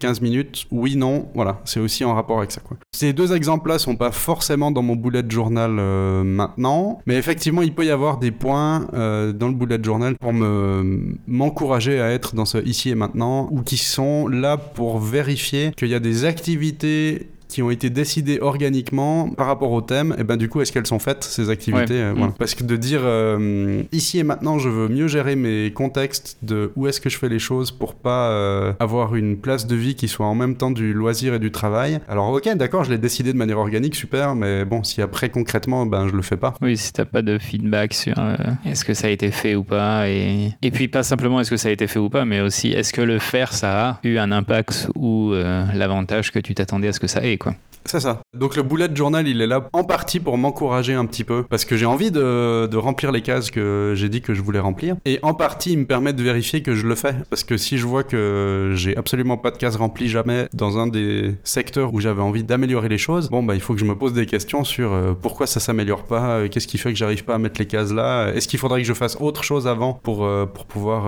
15 0.00 0.18
euh, 0.18 0.22
minutes? 0.22 0.66
Oui, 0.70 0.96
non. 0.96 1.28
Voilà, 1.34 1.60
c'est 1.64 1.80
aussi 1.80 2.04
en 2.04 2.14
rapport 2.14 2.38
avec 2.38 2.52
ça. 2.52 2.60
Quoi. 2.60 2.76
Ces 2.92 3.12
deux 3.12 3.34
exemples-là 3.34 3.78
sont 3.78 3.96
pas 3.96 4.10
forcément 4.10 4.70
dans 4.70 4.82
mon 4.82 4.96
bullet 4.96 5.22
journal 5.28 5.70
maintenant, 5.70 7.00
mais 7.06 7.16
effectivement, 7.16 7.62
il 7.62 7.74
peut 7.74 7.84
y 7.84 7.90
avoir 7.90 8.18
des 8.18 8.30
points 8.30 8.86
dans 8.92 9.48
le 9.48 9.54
bullet 9.54 9.82
journal 9.82 10.16
pour 10.16 10.32
me 10.32 11.16
m'encourager 11.26 12.00
à 12.00 12.10
être 12.10 12.34
dans 12.34 12.44
ce 12.44 12.58
ici 12.64 12.90
et 12.90 12.94
maintenant, 12.94 13.48
ou 13.50 13.62
qui 13.62 13.76
sont 13.76 14.28
là 14.28 14.56
pour 14.56 14.98
vérifier 14.98 15.72
qu'il 15.76 15.88
y 15.88 15.94
a 15.94 16.00
des 16.00 16.24
activités 16.24 17.28
qui 17.56 17.62
ont 17.62 17.70
été 17.70 17.88
décidées 17.88 18.38
organiquement 18.42 19.30
par 19.30 19.46
rapport 19.46 19.72
au 19.72 19.80
thème, 19.80 20.14
et 20.18 20.24
ben 20.24 20.36
du 20.36 20.50
coup, 20.50 20.60
est-ce 20.60 20.72
qu'elles 20.72 20.86
sont 20.86 20.98
faites, 20.98 21.24
ces 21.24 21.48
activités 21.48 21.94
Ouais. 21.94 22.00
euh, 22.00 22.12
voilà. 22.14 22.32
Mm. 22.32 22.38
Parce 22.38 22.54
que 22.54 22.64
de 22.64 22.76
dire 22.76 23.00
euh, 23.02 23.82
ici 23.92 24.18
et 24.18 24.24
maintenant, 24.24 24.58
je 24.58 24.68
veux 24.68 24.88
mieux 24.88 25.08
gérer 25.08 25.36
mes 25.36 25.72
contextes 25.72 26.36
de 26.42 26.70
où 26.76 26.86
est-ce 26.86 27.00
que 27.00 27.08
je 27.08 27.16
fais 27.16 27.30
les 27.30 27.38
choses 27.38 27.70
pour 27.70 27.94
pas 27.94 28.28
euh, 28.28 28.74
avoir 28.78 29.14
une 29.14 29.38
place 29.38 29.66
de 29.66 29.74
vie 29.74 29.94
qui 29.94 30.06
soit 30.06 30.26
en 30.26 30.34
même 30.34 30.56
temps 30.56 30.70
du 30.70 30.92
loisir 30.92 31.32
et 31.32 31.38
du 31.38 31.50
travail. 31.50 31.98
Alors, 32.10 32.28
ok, 32.30 32.46
d'accord, 32.56 32.84
je 32.84 32.90
l'ai 32.90 32.98
décidé 32.98 33.32
de 33.32 33.38
manière 33.38 33.58
organique, 33.58 33.94
super, 33.94 34.34
mais 34.34 34.66
bon, 34.66 34.84
si 34.84 35.00
après 35.00 35.30
concrètement, 35.30 35.86
ben 35.86 36.08
je 36.08 36.12
le 36.12 36.20
fais 36.20 36.36
pas. 36.36 36.52
Oui, 36.60 36.76
si 36.76 36.92
t'as 36.92 37.06
pas 37.06 37.22
de 37.22 37.38
feedback 37.38 37.94
sur 37.94 38.18
euh, 38.18 38.36
est-ce 38.66 38.84
que 38.84 38.92
ça 38.92 39.06
a 39.06 39.10
été 39.10 39.30
fait 39.30 39.54
ou 39.54 39.64
pas, 39.64 40.10
et, 40.10 40.52
et 40.60 40.70
puis 40.70 40.88
pas 40.88 41.02
simplement 41.02 41.40
est-ce 41.40 41.50
que 41.50 41.56
ça 41.56 41.70
a 41.70 41.72
été 41.72 41.86
fait 41.86 42.00
ou 42.00 42.10
pas, 42.10 42.26
mais 42.26 42.42
aussi 42.42 42.72
est-ce 42.72 42.92
que 42.92 43.00
le 43.00 43.18
faire 43.18 43.54
ça 43.54 43.88
a 43.88 43.98
eu 44.04 44.18
un 44.18 44.30
impact 44.30 44.90
ou 44.94 45.32
euh, 45.32 45.64
l'avantage 45.74 46.32
que 46.32 46.38
tu 46.38 46.54
t'attendais 46.54 46.88
à 46.88 46.92
ce 46.92 47.00
que 47.00 47.06
ça 47.06 47.24
ait, 47.24 47.38
quoi. 47.38 47.45
штука. 47.46 47.56
C'est 47.86 48.00
ça. 48.00 48.20
Donc 48.36 48.56
le 48.56 48.62
bullet 48.62 48.88
journal, 48.94 49.26
il 49.28 49.40
est 49.40 49.46
là 49.46 49.68
en 49.72 49.84
partie 49.84 50.20
pour 50.20 50.36
m'encourager 50.38 50.94
un 50.94 51.06
petit 51.06 51.24
peu, 51.24 51.44
parce 51.44 51.64
que 51.64 51.76
j'ai 51.76 51.86
envie 51.86 52.10
de, 52.10 52.66
de 52.66 52.76
remplir 52.76 53.12
les 53.12 53.22
cases 53.22 53.50
que 53.50 53.92
j'ai 53.96 54.08
dit 54.08 54.20
que 54.20 54.34
je 54.34 54.42
voulais 54.42 54.58
remplir, 54.58 54.96
et 55.04 55.18
en 55.22 55.34
partie, 55.34 55.72
il 55.72 55.78
me 55.78 55.86
permet 55.86 56.12
de 56.12 56.22
vérifier 56.22 56.62
que 56.62 56.74
je 56.74 56.86
le 56.86 56.94
fais, 56.94 57.14
parce 57.30 57.44
que 57.44 57.56
si 57.56 57.78
je 57.78 57.86
vois 57.86 58.02
que 58.02 58.72
j'ai 58.74 58.96
absolument 58.96 59.36
pas 59.36 59.50
de 59.50 59.56
cases 59.56 59.76
remplies 59.76 60.08
jamais 60.08 60.48
dans 60.52 60.78
un 60.78 60.86
des 60.86 61.34
secteurs 61.44 61.94
où 61.94 62.00
j'avais 62.00 62.22
envie 62.22 62.44
d'améliorer 62.44 62.88
les 62.88 62.98
choses, 62.98 63.30
bon 63.30 63.42
bah 63.42 63.54
il 63.54 63.60
faut 63.60 63.74
que 63.74 63.80
je 63.80 63.84
me 63.84 63.94
pose 63.94 64.12
des 64.12 64.26
questions 64.26 64.64
sur 64.64 64.92
euh, 64.92 65.14
pourquoi 65.14 65.46
ça 65.46 65.60
s'améliore 65.60 66.04
pas, 66.04 66.38
euh, 66.38 66.48
qu'est-ce 66.48 66.66
qui 66.66 66.78
fait 66.78 66.90
que 66.90 66.98
j'arrive 66.98 67.24
pas 67.24 67.34
à 67.34 67.38
mettre 67.38 67.60
les 67.60 67.66
cases 67.66 67.92
là, 67.92 68.32
est-ce 68.32 68.48
qu'il 68.48 68.58
faudrait 68.58 68.82
que 68.82 68.88
je 68.88 68.94
fasse 68.94 69.16
autre 69.20 69.44
chose 69.44 69.66
avant 69.66 69.94
pour, 69.94 70.24
euh, 70.24 70.46
pour 70.46 70.66
pouvoir 70.66 71.04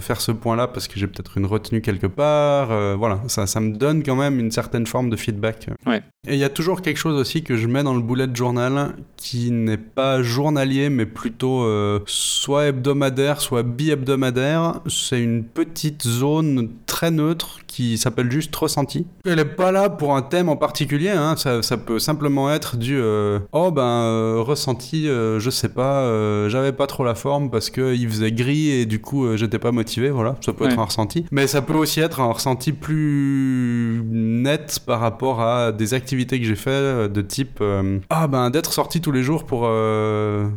faire 0.00 0.20
ce 0.20 0.32
point-là, 0.32 0.68
parce 0.68 0.88
que 0.88 0.98
j'ai 0.98 1.06
peut-être 1.06 1.36
une 1.38 1.46
retenue 1.46 1.80
quelque 1.80 2.06
part, 2.06 2.68
voilà, 2.96 3.20
ça, 3.26 3.46
ça 3.46 3.60
me 3.60 3.76
donne 3.76 4.02
quand 4.02 4.16
même 4.16 4.38
une 4.38 4.50
certaine 4.50 4.86
forme 4.86 5.10
de 5.10 5.16
feedback. 5.16 5.68
Ouais. 5.86 6.02
Et 6.26 6.34
il 6.34 6.38
y 6.38 6.44
a 6.44 6.48
toujours 6.48 6.80
quelque 6.80 6.96
chose 6.96 7.18
aussi 7.18 7.42
que 7.42 7.56
je 7.56 7.66
mets 7.66 7.82
dans 7.82 7.94
le 7.94 8.00
bullet 8.00 8.28
journal 8.32 8.94
qui 9.16 9.50
n'est 9.50 9.76
pas 9.76 10.22
journalier, 10.22 10.90
mais 10.90 11.06
plutôt 11.06 11.62
euh, 11.62 12.00
soit 12.06 12.66
hebdomadaire, 12.66 13.40
soit 13.40 13.62
bi-hebdomadaire. 13.62 14.80
C'est 14.86 15.22
une 15.22 15.44
petite 15.44 16.02
zone 16.06 16.70
très 16.86 17.10
neutre 17.10 17.60
qui 17.66 17.98
s'appelle 17.98 18.30
juste 18.30 18.54
ressenti. 18.54 19.06
Elle 19.24 19.36
n'est 19.36 19.44
pas 19.44 19.72
là 19.72 19.90
pour 19.90 20.16
un 20.16 20.22
thème 20.22 20.48
en 20.48 20.56
particulier, 20.56 21.10
hein. 21.10 21.36
ça, 21.36 21.62
ça 21.62 21.76
peut 21.76 21.98
simplement 21.98 22.52
être 22.52 22.76
du 22.76 22.96
euh, 22.96 23.40
oh 23.52 23.70
ben 23.70 23.82
euh, 23.82 24.40
ressenti, 24.40 25.06
je 25.06 25.50
sais 25.50 25.70
pas, 25.70 26.48
j'avais 26.48 26.72
pas 26.72 26.86
trop 26.86 27.04
la 27.04 27.14
forme 27.14 27.50
parce 27.50 27.70
que 27.70 27.94
il 27.94 28.08
faisait 28.08 28.32
gris 28.32 28.70
et 28.70 28.86
du 28.86 29.00
coup 29.00 29.36
j'étais 29.36 29.58
pas 29.58 29.72
motivé, 29.72 30.10
voilà, 30.10 30.36
ça 30.40 30.52
peut 30.52 30.66
être 30.66 30.78
un 30.78 30.84
ressenti. 30.84 31.24
Mais 31.32 31.46
ça 31.46 31.62
peut 31.62 31.74
aussi 31.74 32.00
être 32.00 32.20
un 32.20 32.32
ressenti 32.32 32.72
plus 32.72 34.02
net 34.08 34.80
par 34.86 35.00
rapport 35.00 35.40
à 35.40 35.72
des 35.72 35.94
activités 35.94 36.13
que 36.22 36.44
j'ai 36.44 36.56
fait 36.56 36.70
euh, 36.70 37.08
de 37.08 37.22
type 37.22 37.58
euh, 37.60 37.98
ah 38.10 38.26
ben 38.26 38.50
d'être 38.50 38.72
sorti 38.72 39.00
tous 39.00 39.12
les 39.12 39.22
jours 39.22 39.44
pour 39.44 39.62
euh, 39.64 40.48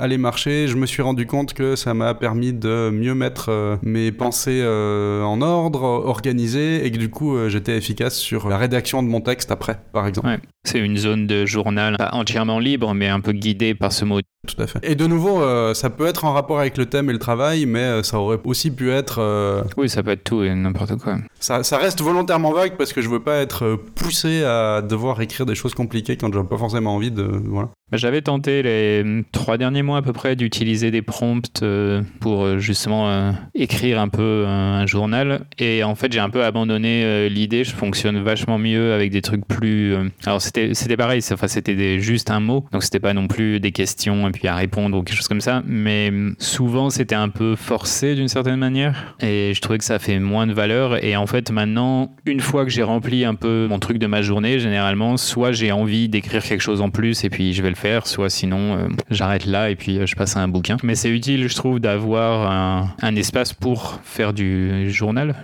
aller 0.00 0.18
marcher, 0.18 0.68
je 0.68 0.76
me 0.76 0.86
suis 0.86 1.02
rendu 1.02 1.26
compte 1.26 1.54
que 1.54 1.76
ça 1.76 1.94
m'a 1.94 2.14
permis 2.14 2.52
de 2.52 2.90
mieux 2.92 3.14
mettre 3.14 3.78
mes 3.82 4.12
pensées 4.12 4.62
en 4.64 5.40
ordre, 5.40 5.82
organisées 5.82 6.84
et 6.86 6.90
que 6.90 6.98
du 6.98 7.10
coup 7.10 7.48
j'étais 7.48 7.76
efficace 7.76 8.16
sur 8.16 8.48
la 8.48 8.58
rédaction 8.58 9.02
de 9.02 9.08
mon 9.08 9.20
texte 9.20 9.50
après 9.50 9.80
par 9.92 10.06
exemple. 10.06 10.40
C'est 10.64 10.78
une 10.78 10.96
zone 10.96 11.26
de 11.26 11.44
journal 11.46 11.96
entièrement 12.12 12.58
libre, 12.58 12.94
mais 12.94 13.08
un 13.08 13.20
peu 13.20 13.32
guidée 13.32 13.74
par 13.74 13.92
ce 13.92 14.04
mot. 14.04 14.20
Tout 14.46 14.60
à 14.62 14.66
fait. 14.66 14.78
Et 14.82 14.94
de 14.94 15.06
nouveau, 15.06 15.40
euh, 15.42 15.72
ça 15.74 15.90
peut 15.90 16.06
être 16.06 16.24
en 16.24 16.32
rapport 16.32 16.58
avec 16.60 16.76
le 16.76 16.86
thème 16.86 17.08
et 17.10 17.12
le 17.12 17.18
travail, 17.18 17.66
mais 17.66 17.80
euh, 17.80 18.02
ça 18.02 18.18
aurait 18.18 18.38
aussi 18.44 18.70
pu 18.70 18.90
être. 18.90 19.18
euh, 19.20 19.62
Oui, 19.76 19.88
ça 19.88 20.02
peut 20.02 20.10
être 20.10 20.24
tout 20.24 20.42
et 20.42 20.54
n'importe 20.54 20.96
quoi. 20.96 21.16
ça, 21.40 21.62
ça 21.62 21.78
reste 21.78 22.00
volontairement 22.02 22.52
vague 22.52 22.76
parce 22.76 22.92
que 22.92 23.00
je 23.02 23.08
veux 23.08 23.20
pas 23.20 23.36
être 23.36 23.78
poussé 23.94 24.44
à 24.44 24.82
devoir 24.82 25.20
écrire 25.22 25.46
des 25.46 25.54
choses 25.54 25.74
compliquées 25.74 26.16
quand 26.16 26.32
j'ai 26.32 26.42
pas 26.42 26.58
forcément 26.58 26.94
envie 26.94 27.10
de. 27.10 27.22
Voilà. 27.22 27.68
Bah, 27.90 27.96
J'avais 27.98 28.22
tenté 28.22 28.62
les 28.62 29.24
trois 29.32 29.56
derniers 29.58 29.82
mois 29.82 29.98
à 29.98 30.02
peu 30.02 30.12
près 30.12 30.36
d'utiliser 30.36 30.90
des 30.90 31.02
prompts 31.02 31.62
euh, 31.62 32.02
pour 32.20 32.58
justement 32.58 33.08
euh, 33.10 33.32
écrire 33.54 34.00
un 34.00 34.08
peu 34.08 34.22
euh, 34.22 34.46
un 34.82 34.86
journal. 34.86 35.46
Et 35.58 35.84
en 35.84 35.94
fait, 35.94 36.12
j'ai 36.12 36.20
un 36.20 36.30
peu 36.30 36.44
abandonné 36.44 37.04
euh, 37.04 37.28
l'idée. 37.28 37.64
Je 37.64 37.74
fonctionne 37.74 38.22
vachement 38.22 38.58
mieux 38.58 38.92
avec 38.92 39.10
des 39.10 39.22
trucs 39.22 39.46
plus. 39.46 39.94
euh, 39.94 40.08
Alors, 40.26 40.40
c'était 40.42 40.74
c'était 40.74 40.96
pareil, 40.96 41.20
enfin, 41.32 41.46
c'était 41.48 42.00
juste 42.00 42.30
un 42.30 42.40
mot. 42.40 42.64
Donc, 42.72 42.82
c'était 42.82 43.00
pas 43.00 43.12
non 43.14 43.26
plus 43.26 43.60
des 43.60 43.72
questions 43.72 44.26
puis 44.34 44.48
à 44.48 44.54
répondre 44.54 44.98
ou 44.98 45.02
quelque 45.02 45.16
chose 45.16 45.28
comme 45.28 45.40
ça. 45.40 45.62
Mais 45.66 46.08
hum, 46.08 46.34
souvent, 46.38 46.90
c'était 46.90 47.14
un 47.14 47.28
peu 47.28 47.56
forcé 47.56 48.14
d'une 48.14 48.28
certaine 48.28 48.56
manière. 48.56 49.16
Et 49.20 49.52
je 49.54 49.60
trouvais 49.60 49.78
que 49.78 49.84
ça 49.84 49.98
fait 49.98 50.18
moins 50.18 50.46
de 50.46 50.52
valeur. 50.52 51.02
Et 51.04 51.16
en 51.16 51.26
fait, 51.26 51.50
maintenant, 51.50 52.14
une 52.26 52.40
fois 52.40 52.64
que 52.64 52.70
j'ai 52.70 52.82
rempli 52.82 53.24
un 53.24 53.34
peu 53.34 53.66
mon 53.68 53.78
truc 53.78 53.98
de 53.98 54.06
ma 54.06 54.22
journée, 54.22 54.58
généralement, 54.58 55.16
soit 55.16 55.52
j'ai 55.52 55.72
envie 55.72 56.08
d'écrire 56.08 56.42
quelque 56.42 56.60
chose 56.62 56.80
en 56.80 56.90
plus 56.90 57.24
et 57.24 57.30
puis 57.30 57.52
je 57.52 57.62
vais 57.62 57.70
le 57.70 57.76
faire, 57.76 58.06
soit 58.06 58.30
sinon 58.30 58.76
euh, 58.76 58.88
j'arrête 59.10 59.46
là 59.46 59.70
et 59.70 59.76
puis 59.76 59.98
euh, 59.98 60.06
je 60.06 60.14
passe 60.16 60.36
à 60.36 60.40
un 60.40 60.48
bouquin. 60.48 60.76
Mais 60.82 60.94
c'est 60.94 61.10
utile, 61.10 61.48
je 61.48 61.54
trouve, 61.54 61.80
d'avoir 61.80 62.94
un 63.00 63.16
espace 63.16 63.52
pour 63.52 64.00
faire 64.04 64.32
du 64.32 64.90
journal. 64.90 65.34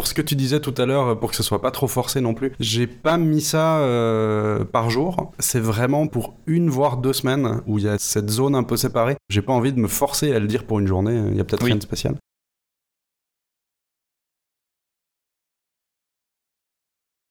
Pour 0.00 0.06
ce 0.06 0.14
que 0.14 0.22
tu 0.22 0.34
disais 0.34 0.60
tout 0.60 0.72
à 0.78 0.86
l'heure, 0.86 1.08
euh, 1.08 1.14
pour 1.14 1.28
que 1.28 1.36
ce 1.36 1.42
soit 1.42 1.60
pas 1.60 1.70
trop 1.70 1.86
forcé 1.86 2.22
non 2.22 2.32
plus, 2.32 2.52
j'ai 2.58 2.86
pas 2.86 3.18
mis 3.18 3.42
ça 3.42 3.80
euh, 3.80 4.64
par 4.64 4.88
jour. 4.88 5.30
C'est 5.38 5.60
vraiment 5.60 6.06
pour 6.06 6.36
une 6.46 6.70
voire 6.70 6.96
deux 6.96 7.12
semaines 7.12 7.60
où 7.66 7.76
il 7.76 7.84
y 7.84 7.88
a 7.88 7.98
cette 7.98 8.30
zone 8.30 8.54
un 8.54 8.62
peu 8.62 8.78
séparée. 8.78 9.18
J'ai 9.28 9.42
pas 9.42 9.52
envie 9.52 9.74
de 9.74 9.78
me 9.78 9.88
forcer 9.88 10.32
à 10.34 10.38
le 10.38 10.46
dire 10.46 10.64
pour 10.64 10.78
une 10.78 10.86
journée. 10.86 11.20
Il 11.30 11.36
y 11.36 11.40
a 11.40 11.44
peut-être 11.44 11.64
Oui. 11.64 11.72
rien 11.72 11.76
de 11.76 11.82
spécial. 11.82 12.14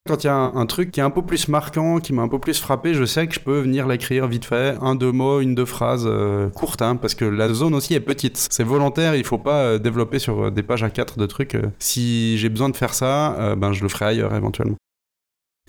Quand 0.09 0.23
il 0.23 0.25
y 0.25 0.29
a 0.31 0.35
un, 0.35 0.65
truc 0.65 0.89
qui 0.89 1.01
est 1.01 1.03
un 1.03 1.11
peu 1.11 1.21
plus 1.21 1.49
marquant, 1.49 1.99
qui 1.99 2.13
m'a 2.13 2.23
un 2.23 2.27
peu 2.27 2.39
plus 2.39 2.59
frappé, 2.59 2.95
je 2.95 3.05
sais 3.05 3.27
que 3.27 3.35
je 3.35 3.39
peux 3.39 3.59
venir 3.59 3.87
l'écrire 3.87 4.25
vite 4.25 4.43
fait, 4.43 4.75
un, 4.81 4.95
deux 4.95 5.11
mots, 5.11 5.39
une, 5.39 5.53
deux 5.53 5.65
phrases 5.65 6.07
euh, 6.07 6.49
courtes, 6.49 6.81
hein, 6.81 6.95
parce 6.95 7.13
que 7.13 7.25
la 7.25 7.53
zone 7.53 7.75
aussi 7.75 7.93
est 7.93 7.99
petite. 7.99 8.47
C'est 8.49 8.63
volontaire, 8.63 9.13
il 9.13 9.23
faut 9.23 9.37
pas 9.37 9.61
euh, 9.61 9.77
développer 9.77 10.17
sur 10.17 10.45
euh, 10.45 10.49
des 10.49 10.63
pages 10.63 10.81
à 10.81 10.89
4 10.89 11.19
de 11.19 11.27
trucs. 11.27 11.55
Si 11.77 12.39
j'ai 12.39 12.49
besoin 12.49 12.69
de 12.69 12.75
faire 12.75 12.95
ça, 12.95 13.53
ben 13.55 13.71
je 13.71 13.83
le 13.83 13.89
ferai 13.89 14.05
ailleurs 14.05 14.33
éventuellement. 14.33 14.77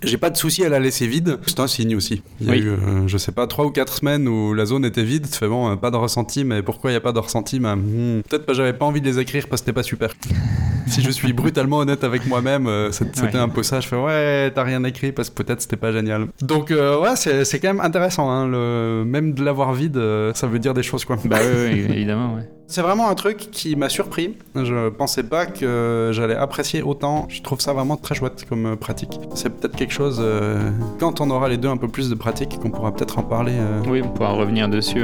J'ai 0.02 0.16
pas 0.16 0.30
de 0.30 0.36
souci 0.36 0.64
à 0.64 0.68
la 0.70 0.78
laisser 0.80 1.06
vide, 1.06 1.38
c'est 1.46 1.60
un 1.60 1.66
signe 1.66 1.94
aussi. 1.94 2.22
Il 2.40 2.46
y 2.46 2.50
a 2.50 2.52
Oui. 2.52 2.58
eu, 2.60 2.68
euh, 2.70 3.06
je 3.06 3.18
sais 3.18 3.32
pas, 3.32 3.46
trois 3.46 3.66
ou 3.66 3.70
quatre 3.70 3.92
semaines 3.94 4.26
où 4.28 4.54
la 4.54 4.64
zone 4.64 4.84
était 4.84 5.02
vide, 5.04 5.26
tu 5.30 5.36
fais 5.38 5.46
bon, 5.48 5.70
euh, 5.70 5.76
pas 5.76 5.90
de 5.90 5.96
ressenti, 5.96 6.42
mais 6.44 6.62
pourquoi 6.62 6.90
il 6.90 6.94
y 6.94 6.96
a 6.96 7.00
pas 7.00 7.12
de 7.12 7.18
ressenti 7.18 7.60
Ben, 7.60 7.76
hmm, 7.76 8.22
Peut-être 8.28 8.46
que 8.46 8.54
j'avais 8.54 8.72
pas 8.72 8.86
envie 8.86 9.00
de 9.02 9.06
les 9.06 9.18
écrire 9.18 9.46
parce 9.48 9.60
que 9.60 9.66
c'était 9.66 9.74
pas 9.74 9.82
super. 9.82 10.10
si 10.86 11.02
je 11.02 11.10
suis 11.10 11.32
brutalement 11.34 11.78
honnête 11.78 12.02
avec 12.02 12.26
moi-même, 12.26 12.66
euh, 12.66 12.90
c'était 12.92 13.20
Ouais. 13.22 13.36
un 13.36 13.48
peu 13.50 13.62
ça. 13.62 13.80
Je 13.80 13.88
fais 13.88 13.96
ouais, 13.96 14.50
t'as 14.54 14.62
rien 14.64 14.82
écrit 14.84 15.12
parce 15.12 15.28
que 15.30 15.34
peut-être 15.42 15.60
c'était 15.60 15.76
pas 15.76 15.92
génial. 15.92 16.28
Donc 16.40 16.70
euh, 16.70 16.98
ouais, 17.00 17.16
c'est 17.16 17.44
c'est 17.44 17.58
quand 17.60 17.68
même 17.68 17.80
intéressant. 17.84 18.30
Hein, 18.30 18.48
le... 18.48 19.04
Même 19.06 19.34
de 19.34 19.44
l'avoir 19.44 19.72
vide, 19.74 19.96
euh, 19.98 20.32
ça 20.34 20.46
veut 20.46 20.58
dire 20.58 20.72
des 20.74 20.82
choses 20.82 21.04
quoi. 21.04 21.16
Bah 21.26 21.38
oui, 21.42 21.84
oui, 21.88 21.94
évidemment, 21.94 22.34
ouais. 22.36 22.48
C'est 22.72 22.83
vraiment 22.83 23.09
un 23.09 23.16
truc 23.16 23.48
qui 23.50 23.74
m'a 23.74 23.88
surpris. 23.88 24.37
Je 24.54 24.90
pensais 24.90 25.24
pas 25.24 25.44
que 25.44 26.11
j'allais 26.14 26.37
apprécier 26.37 26.83
autant. 26.83 27.26
Je 27.28 27.42
trouve 27.42 27.61
ça 27.61 27.72
vraiment 27.72 27.96
très 27.96 28.14
chouette 28.14 28.46
comme 28.48 28.64
euh, 28.64 28.76
pratique. 28.76 29.11
C'est 29.35 29.50
peut-être 29.50 29.74
quelque 29.74 29.92
chose, 29.92 30.18
euh, 30.22 30.70
quand 31.00 31.20
on 31.20 31.30
aura 31.30 31.48
les 31.48 31.56
deux 31.56 31.68
un 31.68 31.76
peu 31.76 31.88
plus 31.88 32.09
de 32.09 32.14
pratique, 32.14 32.61
qu'on 32.61 32.70
pourra 32.70 32.94
peut-être 32.94 33.18
en 33.18 33.24
parler. 33.24 33.56
euh. 33.56 33.83
Oui, 33.88 34.02
on 34.04 34.11
pourra 34.11 34.35
revenir 34.35 34.68
dessus. 34.68 35.02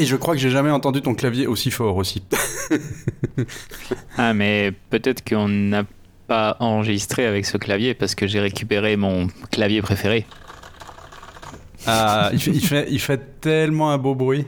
Et 0.00 0.06
je 0.06 0.16
crois 0.16 0.34
que 0.34 0.40
j'ai 0.40 0.48
jamais 0.48 0.70
entendu 0.70 1.02
ton 1.02 1.14
clavier 1.14 1.46
aussi 1.46 1.70
fort 1.70 1.96
aussi. 1.96 2.22
Ah, 4.16 4.32
mais 4.32 4.72
peut-être 4.88 5.22
qu'on 5.28 5.48
n'a 5.48 5.84
pas 6.26 6.56
enregistré 6.58 7.26
avec 7.26 7.44
ce 7.44 7.58
clavier 7.58 7.92
parce 7.92 8.14
que 8.14 8.26
j'ai 8.26 8.40
récupéré 8.40 8.96
mon 8.96 9.28
clavier 9.50 9.82
préféré. 9.82 10.24
Ah, 11.86 12.30
il, 12.32 12.40
fait, 12.40 12.50
il, 12.50 12.66
fait, 12.66 12.86
il 12.90 12.98
fait 12.98 13.40
tellement 13.42 13.90
un 13.90 13.98
beau 13.98 14.14
bruit. 14.14 14.46